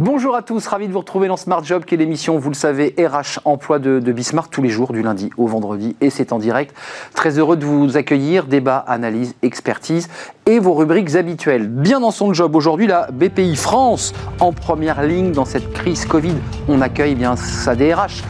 [0.00, 2.54] Bonjour à tous, ravi de vous retrouver dans Smart Job, qui est l'émission, vous le
[2.54, 6.38] savez, RH Emploi de, Bismarck tous les jours, du lundi au vendredi, et c'est en
[6.38, 6.72] direct.
[7.14, 10.08] Très heureux de vous accueillir, débat, analyse, expertise
[10.46, 11.66] et vos rubriques habituelles.
[11.66, 16.36] Bien dans son job aujourd'hui, la BPI France en première ligne dans cette crise Covid.
[16.68, 18.22] On accueille bien sa DRH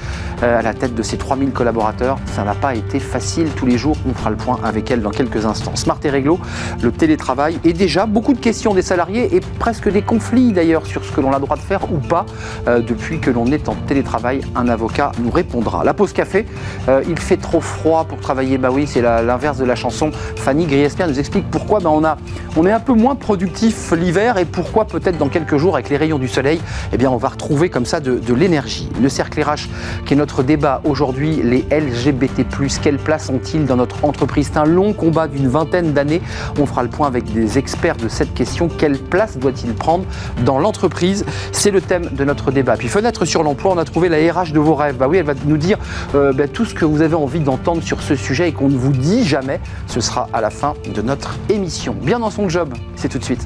[0.42, 2.18] à la tête de ses 3000 collaborateurs.
[2.26, 3.96] Ça n'a pas été facile tous les jours.
[4.08, 5.76] On fera le point avec elle dans quelques instants.
[5.76, 6.38] Smart et réglo,
[6.82, 11.04] le télétravail et déjà beaucoup de questions des salariés et presque des conflits d'ailleurs sur
[11.04, 12.26] ce que l'on a le droit de faire ou pas
[12.66, 14.40] euh, depuis que l'on est en télétravail.
[14.54, 15.84] Un avocat nous répondra.
[15.84, 16.46] La pause café,
[16.88, 18.58] euh, il fait trop froid pour travailler.
[18.58, 20.10] Bah oui, c'est l'inverse de la chanson.
[20.36, 22.16] Fanny Griesper nous explique pourquoi bah, on, a,
[22.56, 25.96] on est un peu moins productif l'hiver et pourquoi peut-être dans quelques jours avec les
[25.96, 26.60] rayons du soleil,
[26.92, 28.88] eh bien on va retrouver comme ça de, de l'énergie.
[29.00, 29.68] Le cercle RH
[30.06, 32.44] qui est notre débat aujourd'hui, les LGBT+,
[32.82, 36.22] quelle place ont-ils dans notre entreprise C'est un long combat d'une vingtaine d'années.
[36.58, 38.68] On fera le point avec des experts de cette question.
[38.68, 40.04] Quelle place doit-il prendre
[40.44, 42.76] dans l'entreprise C'est le thème de notre débat.
[42.76, 44.96] Puis fenêtre sur l'emploi, on a trouvé la RH de vos rêves.
[44.96, 45.78] Bah oui, elle va nous dire
[46.14, 48.76] euh, bah, tout ce que vous avez envie d'entendre sur ce sujet et qu'on ne
[48.76, 49.60] vous dit jamais.
[49.86, 51.94] Ce sera à la fin de notre émission.
[52.00, 53.44] Bien dans son job, c'est tout de suite.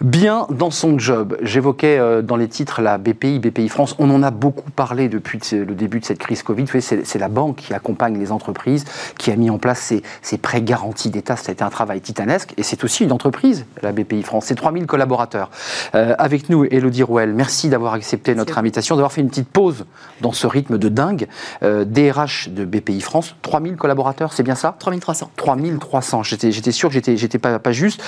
[0.00, 1.36] Bien dans son job.
[1.42, 3.94] J'évoquais euh, dans les titres la BPI, BPI France.
[3.98, 6.66] On en a beaucoup parlé depuis le début de cette crise Covid.
[6.80, 8.84] C'est la banque qui accompagne les entreprises,
[9.18, 11.36] qui a mis en place ces, prêts garantis d'État.
[11.36, 12.54] Ça a été un travail titanesque.
[12.56, 14.46] Et c'est aussi une entreprise, la BPI France.
[14.46, 15.50] C'est 3000 collaborateurs.
[15.94, 19.84] Euh, avec nous, Elodie Rouel, merci d'avoir accepté notre invitation, d'avoir fait une petite pause
[20.20, 21.26] dans ce rythme de dingue.
[21.62, 24.76] Euh, DRH de BPI France, 3000 collaborateurs, c'est bien ça?
[24.78, 25.30] 3300.
[25.36, 26.22] 3300.
[26.22, 28.02] J'étais sûr que j'étais pas, pas juste.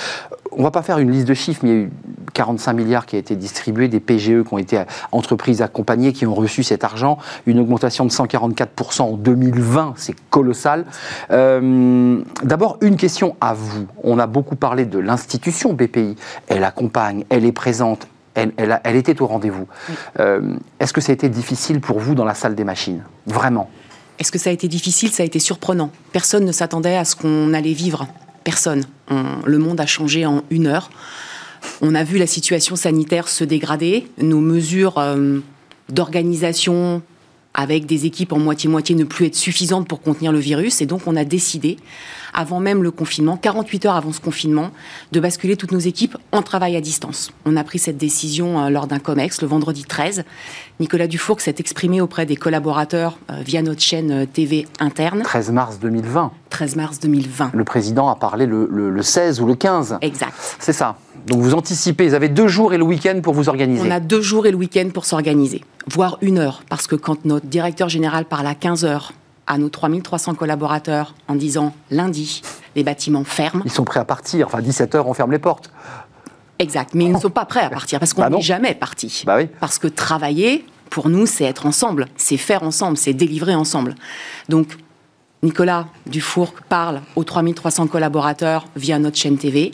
[0.51, 1.82] On va pas faire une liste de chiffres, mais il y a eu
[2.33, 6.33] 45 milliards qui a été distribué, des PGE qui ont été entreprises accompagnées, qui ont
[6.33, 10.85] reçu cet argent, une augmentation de 144% en 2020, c'est colossal.
[11.31, 13.87] Euh, d'abord, une question à vous.
[14.03, 16.15] On a beaucoup parlé de l'institution BPI.
[16.47, 19.67] Elle accompagne, elle est présente, elle, elle, était au rendez-vous.
[20.19, 23.03] Euh, est-ce que ça a été difficile pour vous dans la salle des machines?
[23.27, 23.69] Vraiment?
[24.19, 25.09] Est-ce que ça a été difficile?
[25.11, 25.91] Ça a été surprenant.
[26.11, 28.07] Personne ne s'attendait à ce qu'on allait vivre.
[28.43, 28.83] Personne.
[29.09, 30.89] le monde a changé en une heure.
[31.81, 35.39] On a vu la situation sanitaire se dégrader, nos mesures euh,
[35.89, 37.01] d'organisation
[37.53, 40.81] avec des équipes en moitié-moitié ne plus être suffisantes pour contenir le virus.
[40.81, 41.77] Et donc, on a décidé,
[42.33, 44.71] avant même le confinement, 48 heures avant ce confinement,
[45.11, 47.31] de basculer toutes nos équipes en travail à distance.
[47.45, 50.23] On a pris cette décision euh, lors d'un COMEX le vendredi 13.
[50.79, 55.21] Nicolas Dufour s'est exprimé auprès des collaborateurs euh, via notre chaîne TV interne.
[55.21, 56.31] 13 mars 2020.
[56.49, 57.51] 13 mars 2020.
[57.53, 59.99] Le président a parlé le, le 16 ou le 15.
[60.01, 60.33] Exact.
[60.59, 60.97] C'est ça.
[61.27, 63.87] Donc vous anticipez, vous avez deux jours et le week-end pour vous organiser.
[63.87, 67.25] On a deux jours et le week-end pour s'organiser, voire une heure, parce que quand
[67.25, 69.13] notre directeur général parle à 15 heures
[69.47, 72.41] à nos 3300 collaborateurs en disant lundi,
[72.75, 73.61] les bâtiments ferment.
[73.65, 75.71] Ils sont prêts à partir, enfin 17 heures on ferme les portes.
[76.59, 79.23] Exact, mais ils ne sont pas prêts à partir parce qu'on bah n'est jamais parti.
[79.25, 79.47] Bah oui.
[79.59, 83.95] Parce que travailler, pour nous, c'est être ensemble, c'est faire ensemble, c'est délivrer ensemble.
[84.49, 84.77] Donc
[85.41, 89.73] Nicolas Dufour parle aux 3300 collaborateurs via notre chaîne TV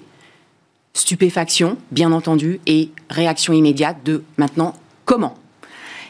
[1.00, 4.74] stupéfaction, bien entendu, et réaction immédiate de maintenant
[5.06, 5.36] comment?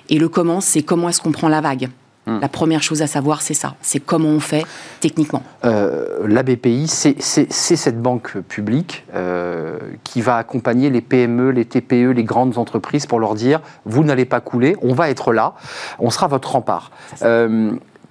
[0.10, 1.90] Et le comment, c'est comment est-ce qu'on prend la vague.
[2.26, 2.40] Hmm.
[2.42, 3.76] La première chose à savoir, c'est ça.
[3.82, 4.66] C'est comment on fait
[5.00, 5.44] techniquement.
[5.64, 12.12] Euh, la BPI, c'est cette banque publique euh, qui va accompagner les PME, les TPE,
[12.12, 15.54] les grandes entreprises pour leur dire vous n'allez pas couler, on va être là,
[16.00, 16.92] on sera votre rempart.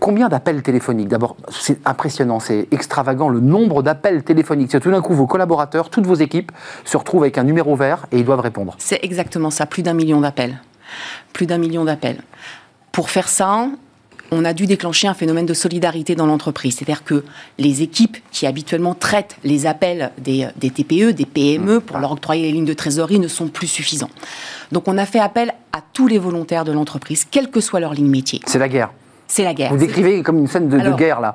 [0.00, 4.70] Combien d'appels téléphoniques D'abord, c'est impressionnant, c'est extravagant le nombre d'appels téléphoniques.
[4.70, 6.53] C'est tout d'un coup vos collaborateurs, toutes vos équipes
[6.84, 8.76] se retrouvent avec un numéro vert et ils doivent répondre.
[8.78, 10.60] C'est exactement ça, plus d'un million d'appels.
[11.32, 12.22] Plus d'un million d'appels.
[12.92, 13.69] Pour faire ça,
[14.31, 16.76] on a dû déclencher un phénomène de solidarité dans l'entreprise.
[16.76, 17.25] C'est-à-dire que
[17.59, 21.80] les équipes qui habituellement traitent les appels des, TPE, des PME, mmh.
[21.80, 24.10] pour leur octroyer les lignes de trésorerie, ne sont plus suffisants.
[24.71, 27.95] Donc on a fait appel à tous les volontaires de l'entreprise, quelle que soit leur
[27.95, 28.41] ligne métier.
[28.47, 28.91] C'est la guerre
[29.28, 29.71] c'est la guerre.
[29.71, 31.34] Vous décrivez comme une scène de, guerre, là.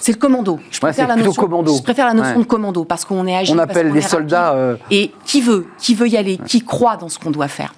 [0.00, 0.58] C'est le commando.
[0.70, 1.76] Je préfère, la, notion, commando.
[1.76, 3.54] Je préfère la notion de commando parce qu'on est agile.
[3.54, 4.52] On appelle les soldats.
[4.52, 7.72] Euh, Et qui veut, qui veut y aller, qui croit dans ce qu'on doit faire.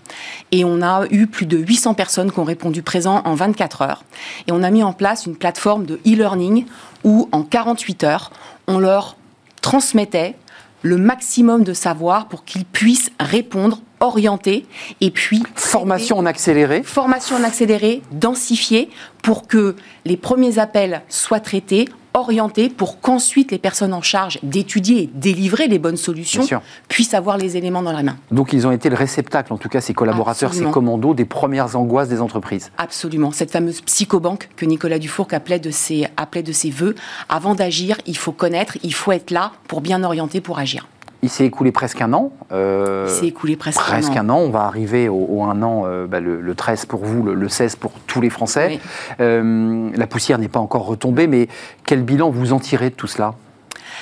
[0.51, 4.05] Et on a eu plus de 800 personnes qui ont répondu présent en 24 heures.
[4.49, 6.65] Et on a mis en place une plateforme de e-learning
[7.05, 8.31] où en 48 heures,
[8.67, 9.17] on leur
[9.61, 10.35] transmettait
[10.85, 14.67] le maximum de savoir pour qu'ils puissent répondre orienter
[15.01, 16.83] et puis formation en accéléré.
[16.83, 18.91] Formation en accéléré densifiée
[19.23, 25.03] pour que les premiers appels soient traités orienter pour qu'ensuite les personnes en charge d'étudier
[25.03, 26.47] et délivrer les bonnes solutions
[26.89, 28.17] puissent avoir les éléments dans la main.
[28.31, 31.77] Donc ils ont été le réceptacle, en tout cas ces collaborateurs, ces commandos, des premières
[31.77, 32.71] angoisses des entreprises.
[32.79, 33.33] Absolument.
[33.33, 36.95] Cette fameuse psychobanque que Nicolas Dufourc appelait de ses, appelait de ses voeux.
[37.29, 40.87] Avant d'agir, il faut connaître, il faut être là pour bien orienter, pour agir.
[41.25, 42.33] Il s'est écoulé presque un an.
[42.53, 44.37] Euh, il s'est écoulé presque, un, an.
[44.37, 47.93] On va arriver au, un an, euh, bah, le, 13 pour vous, le, 16 pour
[48.07, 48.79] tous les Français.
[49.21, 51.49] Euh, la poussière n'est pas encore retombée, mais
[51.87, 53.33] quel bilan vous en tirez de tout cela?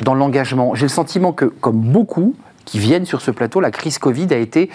[0.00, 2.34] Dans l'engagement, j'ai le sentiment que, comme beaucoup
[2.64, 4.68] qui viennent sur ce plateau, la crise Covid a été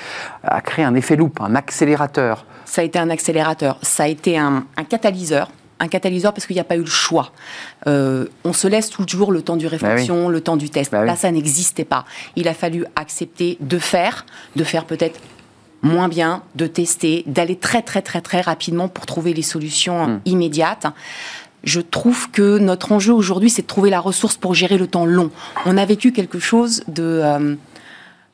[0.43, 2.45] a créé un effet loupe, un accélérateur.
[2.63, 5.49] Ça a été un accélérateur, ça a été un catalyseur
[5.79, 7.31] un catalyseur parce qu'il n'y a pas eu le choix.
[7.87, 10.91] Euh, on se laisse toujours le temps du réflexion, bah le temps du test.
[10.91, 12.05] Bah Là, ça n'existait pas.
[12.35, 14.25] Il a fallu accepter de faire,
[14.55, 15.19] de faire peut-être
[15.81, 20.19] moins bien, de tester, d'aller très très très très rapidement pour trouver les solutions hmm.
[20.25, 20.87] immédiates.
[21.63, 25.05] Je trouve que notre enjeu aujourd'hui, c'est de trouver la ressource pour gérer le temps
[25.05, 25.31] long.
[25.65, 27.55] On a vécu quelque chose de, euh,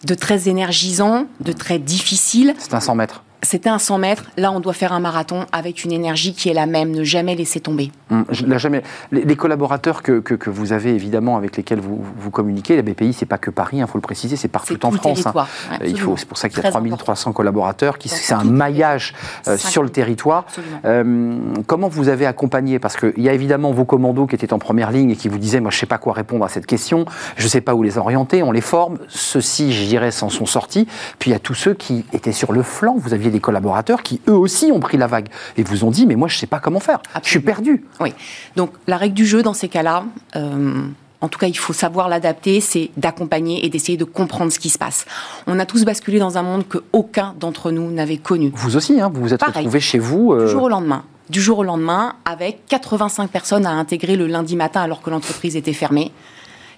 [0.05, 2.53] de très énergisant, de très difficile.
[2.57, 4.23] C'est un 100 mètres c'était un 100 mètres.
[4.37, 7.35] Là, on doit faire un marathon avec une énergie qui est la même, ne jamais
[7.35, 7.91] laisser tomber.
[8.09, 8.83] Hum, jamais.
[9.11, 13.25] Les, collaborateurs que, que, vous avez évidemment avec lesquels vous, vous communiquez, la BPI, c'est
[13.25, 15.25] pas que Paris, il hein, faut le préciser, c'est partout en France.
[15.25, 15.45] Hein.
[15.85, 19.13] il faut, c'est pour ça qu'il y a 3300 collaborateurs, qui, c'est un maillage
[19.47, 20.45] euh, sur le territoire.
[20.85, 21.37] Euh,
[21.67, 22.79] comment vous avez accompagné?
[22.79, 25.37] Parce qu'il y a évidemment vos commandos qui étaient en première ligne et qui vous
[25.37, 27.05] disaient, moi, je sais pas quoi répondre à cette question,
[27.35, 28.99] je sais pas où les orienter, on les forme.
[29.07, 30.87] Ceux-ci, je dirais, s'en sont sortis.
[31.19, 32.95] Puis il y a tous ceux qui étaient sur le flanc.
[32.97, 35.27] Vous aviez des collaborateurs qui, eux aussi, ont pris la vague
[35.57, 37.01] et vous ont dit, mais moi, je ne sais pas comment faire.
[37.21, 37.83] Je suis perdu.
[37.99, 38.13] Oui.
[38.55, 40.05] Donc, la règle du jeu dans ces cas-là,
[40.37, 40.83] euh,
[41.19, 44.69] en tout cas, il faut savoir l'adapter, c'est d'accompagner et d'essayer de comprendre ce qui
[44.69, 45.05] se passe.
[45.47, 48.51] On a tous basculé dans un monde que aucun d'entre nous n'avait connu.
[48.55, 50.33] Vous aussi, hein, vous vous êtes retrouvé chez vous.
[50.33, 51.03] Euh, du jour au lendemain.
[51.29, 55.55] Du jour au lendemain, avec 85 personnes à intégrer le lundi matin alors que l'entreprise
[55.55, 56.11] était fermée.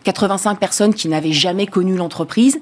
[0.04, 2.60] 85 personnes qui n'avaient jamais connu l'entreprise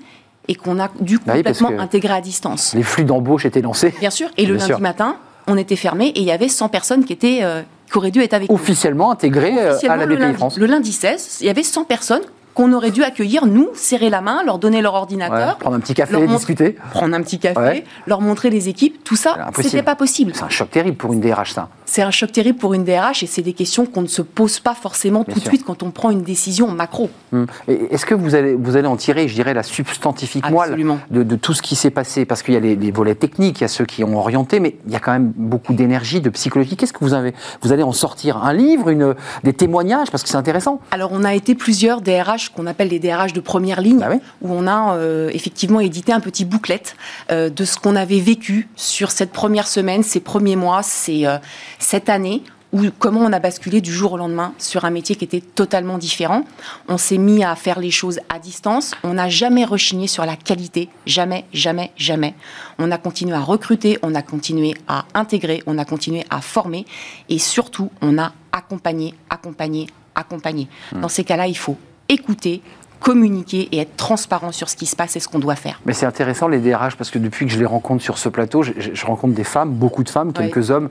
[0.47, 2.73] et qu'on a dû bah complètement intégrer à distance.
[2.73, 3.93] Les flux d'embauche étaient lancés.
[3.99, 4.29] Bien sûr.
[4.37, 5.17] Et le lundi matin,
[5.47, 8.21] on était fermé et il y avait 100 personnes qui étaient euh, qui auraient dû
[8.21, 10.57] être avec Officiellement intégrées euh, à la BPI France.
[10.57, 12.23] Le lundi 16, il y avait 100 personnes
[12.53, 15.57] qu'on aurait dû accueillir, nous, serrer la main, leur donner leur ordinateur.
[15.57, 16.75] prendre un petit café, discuter.
[16.91, 20.33] Prendre un petit café, leur montrer les équipes, tout ça, c'était pas possible.
[20.35, 21.69] C'est un choc terrible pour une DRH, ça.
[21.85, 24.59] C'est un choc terrible pour une DRH et c'est des questions qu'on ne se pose
[24.59, 27.09] pas forcément tout de suite quand on prend une décision macro.
[27.31, 27.47] Hum.
[27.67, 30.75] Est-ce que vous allez, vous allez en tirer, je dirais, la substantifique moelle
[31.11, 32.25] de, de, tout ce qui s'est passé?
[32.25, 34.77] Parce qu'il y a les, volets techniques, il y a ceux qui ont orienté, mais
[34.85, 36.75] il y a quand même beaucoup d'énergie, de psychologie.
[36.75, 38.37] Qu'est-ce que vous avez Vous allez en sortir?
[38.37, 40.79] Un livre, une, des témoignages, parce que c'est intéressant.
[40.91, 44.09] Alors, on a été plusieurs DRH qu'on appelle les DRH de première ligne, bah
[44.41, 46.95] où on a euh, effectivement édité un petit bouclette
[47.31, 51.37] euh, de ce qu'on avait vécu sur cette première semaine, ces premiers mois, c'est euh,
[51.79, 52.43] cette année
[52.73, 55.99] ou comment on a basculé du jour au lendemain sur un métier qui était totalement
[55.99, 56.43] différent.
[56.89, 58.95] On s'est mis à faire les choses à distance.
[59.03, 60.89] On n'a jamais rechigné sur la qualité.
[61.05, 62.33] Jamais, jamais, jamais.
[62.79, 66.85] On a continué à recruter, on a continué à intégrer, on a continué à former
[67.29, 70.67] et surtout, on a accompagné, accompagné, accompagné.
[70.91, 71.01] Mmh.
[71.01, 71.77] Dans ces cas-là, il faut
[72.13, 72.61] écouter,
[73.03, 75.81] communiquer et être transparent sur ce qui se passe et ce qu'on doit faire.
[75.85, 78.63] Mais c'est intéressant les DRH parce que depuis que je les rencontre sur ce plateau,
[78.63, 80.89] je, rencontre des femmes, beaucoup de femmes, quelques hommes,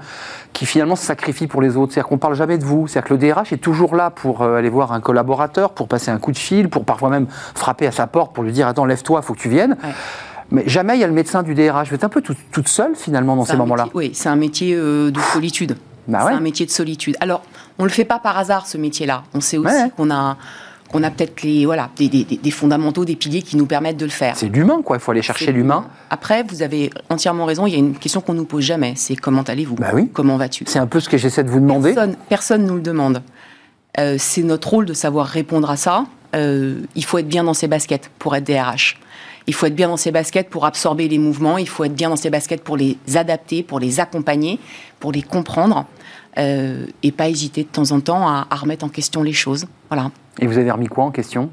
[0.53, 1.95] qui finalement se sacrifient pour les autres.
[1.95, 2.87] C'est-à-dire qu'on parle jamais de vous.
[2.87, 6.11] C'est-à-dire que le DRH est toujours là pour euh, aller voir un collaborateur, pour passer
[6.11, 8.85] un coup de fil, pour parfois même frapper à sa porte pour lui dire attends
[8.85, 9.79] lève-toi, il faut que tu viennes.
[10.51, 11.89] Mais jamais il y a le médecin du DRH.
[11.89, 13.89] Vous êtes un peu toute seule finalement dans ces moments-là.
[13.95, 15.79] Oui, c'est un métier euh, de solitude.
[16.09, 17.17] Bah c'est un métier de solitude.
[17.21, 17.43] Alors,
[17.79, 19.23] on ne le fait pas par hasard, ce métier-là.
[19.35, 20.37] On sait aussi qu'on a
[20.93, 24.37] on a peut-être les voilà des, fondamentaux, des piliers qui nous permettent de le faire.
[24.37, 24.97] C'est l'humain, quoi.
[24.97, 25.87] Il faut aller chercher l'humain.
[26.11, 27.67] Après, vous avez entièrement raison.
[27.67, 28.95] Il y a une question qu'on nous pose jamais.
[28.97, 29.77] C'est comment allez-vous?
[29.77, 30.11] Bah oui.
[30.13, 30.65] Comment vas-tu?
[30.67, 31.95] C'est un peu ce que j'essaie de vous demander.
[32.29, 33.23] Personne, ne nous le demande.
[33.99, 36.05] Euh, c'est notre rôle de savoir répondre à ça.
[36.35, 38.99] Euh, il faut être bien dans ses baskets pour être DRH.
[39.47, 41.59] Il faut être bien dans ses baskets pour absorber les mouvements.
[41.59, 44.59] Il faut être bien dans ses baskets pour les adapter, pour les accompagner,
[45.01, 45.87] pour les comprendre.
[46.39, 49.67] Euh, et pas hésiter de temps en temps à, à remettre en question les choses.
[49.91, 50.11] Voilà.
[50.39, 51.51] Et vous avez remis quoi en question?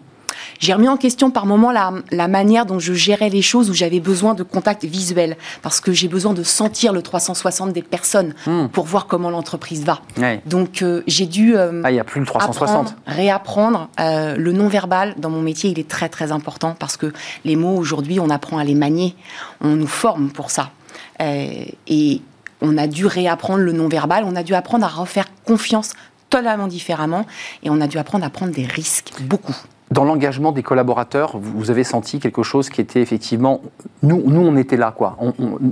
[0.60, 4.00] J'ai remis en question par moment la, manière dont je gérais les choses, où j'avais
[4.00, 8.68] besoin de contact visuel, parce que j'ai besoin de sentir le 360 des personnes hmm.
[8.68, 10.02] pour voir comment l'entreprise va.
[10.46, 12.96] Donc euh, j'ai dû euh, ah, il y a plus le 360.
[13.06, 15.70] réapprendre euh, le non-verbal dans mon métier.
[15.70, 17.12] Il est très très important parce que
[17.46, 19.16] les mots aujourd'hui, on apprend à les manier,
[19.62, 20.72] on nous forme pour ça.
[21.20, 22.22] et
[22.62, 25.94] on a dû réapprendre le non-verbal, on a dû apprendre à refaire confiance
[26.30, 27.26] totalement différemment
[27.64, 29.56] et on a dû apprendre à prendre des risques, beaucoup.
[29.92, 33.62] Dans l'engagement des collaborateurs, vous avez senti quelque chose qui était effectivement...
[34.04, 35.18] Nous, nous on était là, quoi.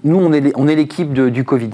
[0.04, 1.72] nous, on est, on est l'équipe du Covid.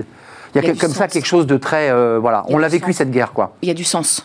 [0.53, 1.89] Il y a, comme ça quelque chose de très...
[1.89, 3.55] Euh, voilà, on l'a vécu cette guerre, quoi.
[3.61, 4.23] Il y a du sens.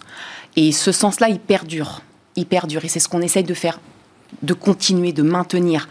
[0.56, 2.02] Et ce sens-là, il perdure.
[2.36, 2.84] Il perdure.
[2.84, 3.80] Et c'est ce qu'on essaye de faire,
[4.42, 5.88] de continuer, de maintenir.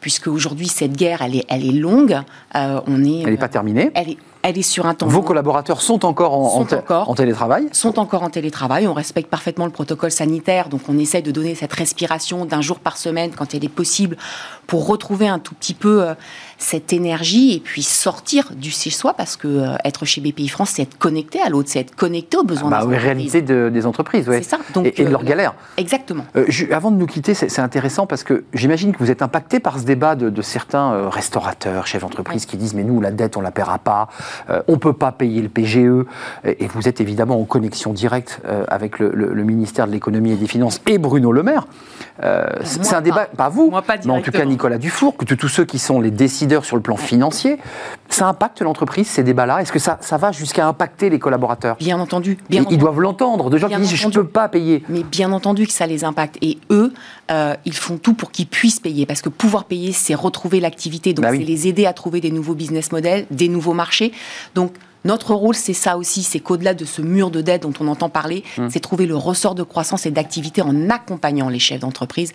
[0.00, 2.18] Puisque aujourd'hui, cette guerre, elle est, elle est longue.
[2.54, 3.90] Euh, on est, elle n'est pas terminée.
[3.94, 5.06] Elle est, elle est sur un temps.
[5.06, 8.86] Vos collaborateurs sont encore en, en, télétravail Sont encore en télétravail.
[8.86, 10.68] On respecte parfaitement le protocole sanitaire.
[10.68, 14.16] Donc, on essaie de donner cette respiration d'un jour par semaine quand elle est possible
[14.66, 16.14] pour retrouver un tout petit peu euh,
[16.60, 20.72] cette énergie et puis sortir du chez soi parce que euh, être chez BPI France,
[20.74, 23.86] c'est être connecté à l'autre, c'est être connecté aux besoins ah bah, des réalité des
[23.86, 24.58] entreprises, C'est ça.
[24.74, 25.54] Donc, et, de leurs galères.
[25.76, 26.24] Exactement.
[26.70, 29.84] avant de nous quitter, c'est intéressant parce que j'imagine que vous êtes impacté par ce
[29.84, 33.78] débat de, certains restaurateurs, chefs d'entreprise qui disent mais nous, la dette, on la paiera
[33.78, 34.08] pas.
[34.50, 36.04] Euh, on ne peut pas payer le PGE,
[36.44, 39.10] et vous êtes évidemment en connexion directe euh, avec le,
[39.44, 41.66] ministère de l'économie et des finances et Bruno Le Maire.
[42.22, 43.72] Euh, c'est un débat, pas, vous,
[44.04, 46.82] mais en tout cas Nicolas Dufour, que tous ceux qui sont les décideurs sur le
[46.82, 47.58] plan financier.
[48.08, 49.62] Ça impacte l'entreprise, ces débats-là?
[49.62, 51.76] Est-ce que ça, ça va jusqu'à impacter les collaborateurs?
[51.76, 52.38] Bien entendu.
[52.50, 54.82] ils doivent l'entendre, de gens qui disent je ne peux pas payer.
[54.88, 56.36] Mais bien entendu que ça les impacte.
[56.42, 56.92] Et eux,
[57.64, 59.06] ils font tout pour qu'ils puissent payer.
[59.06, 61.12] Parce que pouvoir payer, c'est retrouver l'activité.
[61.12, 64.12] Donc, bah c'est les aider à trouver des nouveaux business models, des nouveaux marchés.
[64.54, 64.72] Donc,
[65.04, 68.10] notre rôle, c'est ça aussi, c'est qu'au-delà de ce mur de dette dont on entend
[68.10, 68.68] parler, mmh.
[68.70, 72.32] c'est trouver le ressort de croissance et d'activité en accompagnant les chefs d'entreprise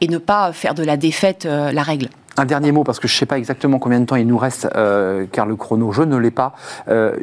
[0.00, 2.08] et ne pas faire de la défaite euh, la règle.
[2.36, 4.38] Un dernier mot, parce que je ne sais pas exactement combien de temps il nous
[4.38, 6.54] reste, euh, car le chrono, je ne l'ai pas.
[6.88, 7.16] Euh,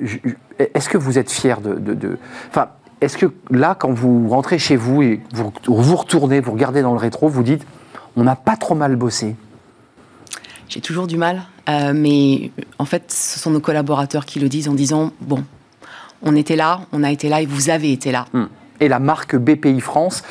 [0.57, 1.73] est-ce que vous êtes fier de...
[1.73, 2.17] de,
[2.49, 2.69] Enfin,
[3.01, 6.93] est-ce que là, quand vous rentrez chez vous et vous, vous retournez, vous regardez dans
[6.93, 7.65] le rétro, vous dites,
[8.15, 9.35] on n'a pas trop mal bossé?
[10.69, 14.69] J'ai toujours du mal, euh, mais en fait, ce sont nos collaborateurs qui le disent
[14.69, 15.43] en disant bon,
[16.21, 18.27] on était là, on a été là et vous avez été là.
[18.31, 18.45] Hmm
[18.81, 20.23] et la marque BPI France,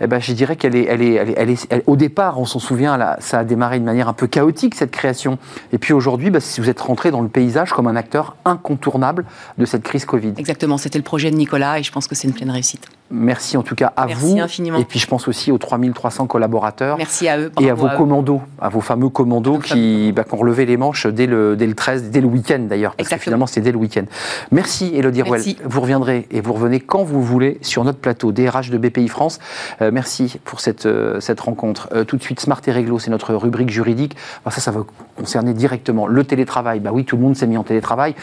[0.00, 2.98] eh ben, je dirais qu'elle est, elle est, elle est, au départ, on s'en souvient,
[3.20, 5.38] ça a démarré de manière un peu chaotique cette création.
[5.72, 9.24] Et puis aujourd'hui, bah, vous êtes rentré dans le paysage comme un acteur incontournable
[9.58, 10.32] de cette crise Covid.
[10.38, 12.88] Exactement, c'était le projet de Nicolas et je pense que c'est une pleine réussite.
[13.10, 14.40] Merci en tout cas à Merci vous.
[14.40, 14.78] infiniment.
[14.78, 16.96] Et puis je pense aussi aux 3300 collaborateurs.
[16.96, 17.50] Merci à eux.
[17.60, 21.06] Et à vos commandos, à vos fameux commandos qui, bah, qui, ont relevé les manches
[21.06, 22.94] dès le, dès le 13, dès le week-end d'ailleurs.
[22.94, 24.04] Parce que finalement, c'est dès le week-end.
[24.52, 25.42] Merci Elodie Rouel.
[25.64, 29.40] Vous reviendrez et vous revenez quand vous voulez sur notre plateau DRH de BPI France.
[29.82, 31.88] Euh, merci pour cette, euh, cette rencontre.
[31.92, 34.16] Euh, tout de suite, Smart et Réglo, c'est notre rubrique juridique.
[34.48, 34.84] ça, ça va
[35.16, 36.80] concerner directement le télétravail.
[36.80, 38.14] Bah oui, tout le monde s'est mis en télétravail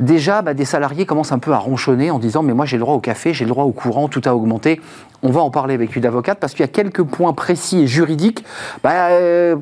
[0.00, 2.80] déjà, bah, des salariés commencent un peu à ronchonner en disant Mais moi, j'ai le
[2.80, 4.80] droit au café, j'ai le droit au courant, tout a augmenté.
[5.22, 7.86] On va en parler avec une avocate parce qu'il y a quelques points précis et
[7.86, 8.44] juridiques
[8.82, 9.10] bah,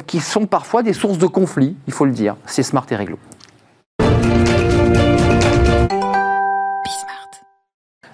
[0.06, 2.36] qui sont parfois des sources de conflits, il faut le dire.
[2.46, 3.18] C'est Smart et Réglo.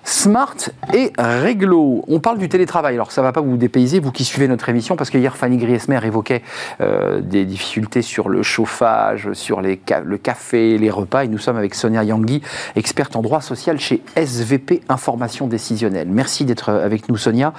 [0.05, 0.57] Smart
[0.93, 2.05] et Réglo.
[2.09, 2.95] On parle du télétravail.
[2.95, 5.37] Alors, ça ne va pas vous dépayser, vous qui suivez notre émission, parce que hier,
[5.37, 6.43] Fanny Griesmer évoquait
[6.81, 11.25] euh, des difficultés sur le chauffage, sur le café, les repas.
[11.25, 12.43] Et nous sommes avec Sonia Yangui,
[12.77, 16.09] experte en droit social chez SVP Information Décisionnelle.
[16.11, 17.53] Merci d'être avec nous, Sonia.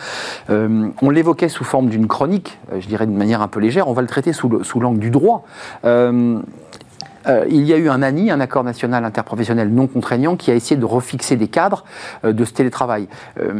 [0.49, 3.87] Euh, on l'évoquait sous forme d'une chronique, euh, je dirais de manière un peu légère.
[3.87, 5.45] On va le traiter sous l'angle du droit.
[5.83, 6.39] Euh,
[7.49, 10.75] il y a eu un ANI, un accord national interprofessionnel non contraignant, qui a essayé
[10.75, 11.85] de refixer des cadres
[12.23, 13.07] euh, de ce télétravail.
[13.39, 13.53] Euh,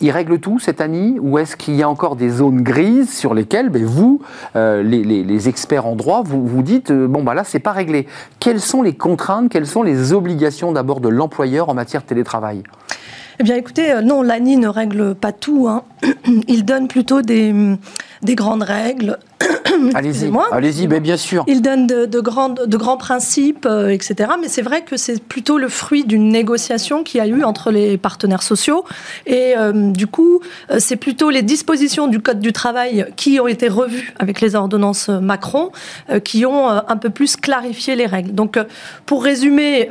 [0.00, 3.34] il règle tout, cet ANI, ou est-ce qu'il y a encore des zones grises sur
[3.34, 4.20] lesquelles ben, vous,
[4.54, 8.06] les, experts en droit, vous vous dites, bon, bah là, c'est pas réglé.
[8.38, 12.62] Quelles sont les contraintes, quelles sont les obligations d'abord de l'employeur en matière de télétravail?
[13.40, 15.66] Eh bien, écoutez, non, l'ANI ne règle pas tout.
[15.68, 15.82] Hein.
[16.48, 17.52] Il donne plutôt des,
[18.22, 19.18] des grandes règles
[19.94, 21.44] allez-y, allez-y, mais bien sûr.
[21.46, 22.20] Il donne de, de,
[22.66, 24.32] de grands principes, euh, etc.
[24.40, 27.98] Mais c'est vrai que c'est plutôt le fruit d'une négociation qui a eu entre les
[27.98, 28.84] partenaires sociaux.
[29.26, 33.46] Et euh, du coup, euh, c'est plutôt les dispositions du Code du travail qui ont
[33.46, 35.72] été revues avec les ordonnances Macron,
[36.24, 38.32] qui ont un peu plus clarifié les règles.
[38.32, 38.58] Donc,
[39.06, 39.88] pour résumer,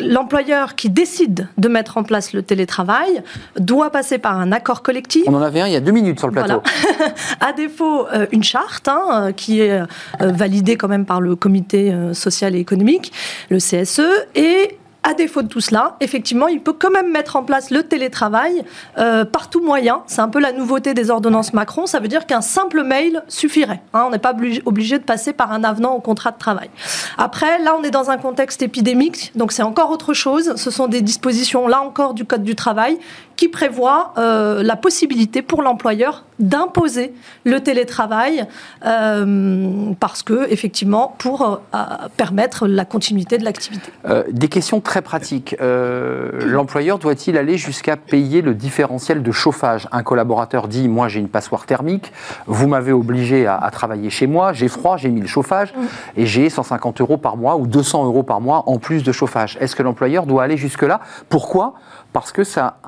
[0.00, 3.22] l'employeur qui décide de mettre en place le télétravail
[3.58, 5.24] doit passer par un accord collectif.
[5.26, 6.62] On en avait un il y a deux minutes sur le plateau.
[7.40, 9.86] à défaut, une charte Hein, euh, qui est euh,
[10.20, 13.12] validé quand même par le comité euh, social et économique,
[13.50, 14.00] le CSE,
[14.34, 17.82] et à défaut de tout cela, effectivement, il peut quand même mettre en place le
[17.84, 18.64] télétravail
[18.96, 20.02] par tout moyen.
[20.06, 21.86] C'est un peu la nouveauté des ordonnances Macron.
[21.86, 23.80] Ça veut dire qu'un simple mail suffirait.
[23.94, 24.04] Hein.
[24.08, 24.34] on n'est pas
[24.66, 26.68] obligé de passer par un avenant au contrat de travail.
[27.16, 30.54] Après, là, on est dans un contexte épidémique, donc c'est encore autre chose.
[30.56, 32.98] Ce sont des dispositions, là encore, du Code du travail
[33.38, 37.14] qui prévoit la possibilité pour l'employeur d'imposer
[37.44, 38.46] le télétravail
[38.86, 41.76] euh, parce que effectivement pour euh,
[42.16, 43.90] permettre la continuité de l'activité.
[44.08, 45.56] Euh, des questions très pratiques.
[45.60, 49.88] L'employeur doit-il aller jusqu'à payer le différentiel de chauffage?
[49.92, 52.12] Un collaborateur dit moi j'ai une passoire thermique,
[52.46, 55.72] vous m'avez obligé à, travailler chez moi, j'ai froid, j'ai mis le chauffage.
[56.16, 59.56] Et j'ai 150 euros par mois ou 200 euros par mois en plus de chauffage.
[59.60, 61.74] Est-ce que l'employeur doit aller jusque là Pourquoi?
[62.12, 62.78] Parce que ça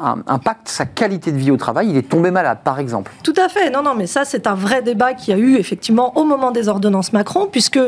[0.41, 1.91] impacte sa qualité de vie au travail.
[1.91, 3.13] Il est tombé malade, par exemple.
[3.23, 3.71] Tout à fait.
[3.71, 6.69] Non, non, mais ça, c'est un vrai débat qui a eu effectivement au moment des
[6.69, 7.79] ordonnances Macron, puisque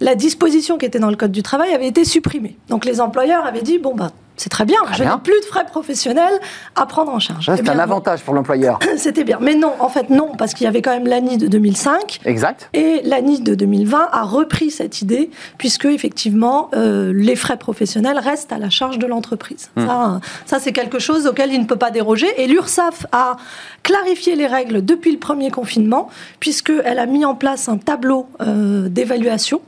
[0.00, 2.56] la disposition qui était dans le Code du travail avait été supprimée.
[2.68, 5.66] Donc les employeurs avaient dit, bon, bah, c'est très bien, je n'ai plus de frais
[5.66, 6.40] professionnels
[6.76, 7.50] à prendre en charge.
[7.54, 8.78] C'est eh un avantage pour l'employeur.
[8.96, 9.38] C'était bien.
[9.40, 12.20] Mais non, en fait, non, parce qu'il y avait quand même l'ANI de 2005.
[12.24, 12.68] Exact.
[12.72, 18.52] Et l'ANI de 2020 a repris cette idée, puisque effectivement, euh, les frais professionnels restent
[18.52, 19.70] à la charge de l'entreprise.
[19.76, 19.86] Hmm.
[19.86, 22.28] Ça, ça c'est quelque chose auquel il ne peut pas déroger.
[22.40, 23.36] Et l'URSSAF a
[23.82, 26.08] clarifié les règles depuis le premier confinement,
[26.40, 29.60] puisqu'elle a mis en place un tableau euh, d'évaluation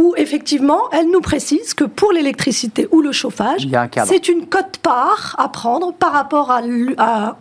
[0.00, 3.68] où effectivement, elle nous précise que pour l'électricité ou le chauffage,
[4.06, 6.62] c'est une cote-part à prendre par rapport à,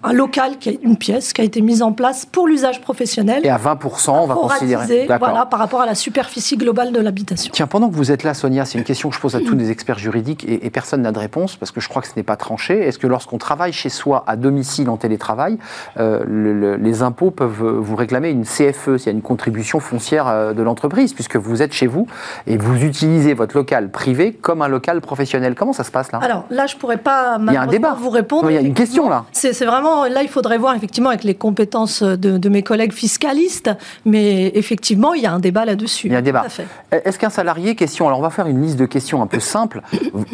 [0.04, 3.46] un local, qui est une pièce qui a été mise en place pour l'usage professionnel.
[3.46, 5.08] Et à 20%, on va considérer.
[5.20, 7.51] Voilà, par rapport à la superficie globale de l'habitation.
[7.54, 9.56] Tiens, pendant que vous êtes là, Sonia, c'est une question que je pose à tous
[9.56, 12.24] les experts juridiques et, personne n'a de réponse parce que je crois que ce n'est
[12.24, 12.80] pas tranché.
[12.80, 15.58] Est-ce que lorsqu'on travaille chez soi à domicile en télétravail,
[15.98, 21.13] euh, les impôts peuvent vous réclamer une CFE, c'est une contribution foncière euh, de l'entreprise,
[21.13, 22.08] puisque vous êtes chez vous
[22.50, 25.53] et vous utilisez votre local privé comme un local professionnel.
[25.56, 26.20] Comment ça se passe là?
[26.22, 27.96] Alors là, je pourrais pas il y a un débat.
[27.98, 28.50] vous répondre.
[28.50, 29.25] il y a une question là.
[29.32, 33.70] C'est vraiment là, il faudrait voir effectivement avec les compétences de, mes collègues fiscalistes,
[34.06, 36.08] mais effectivement, il y a un débat là-dessus.
[36.08, 36.46] Il y a un débat.
[36.91, 39.82] Est-ce qu'un salarié, question, alors on va faire une liste de questions un peu simple.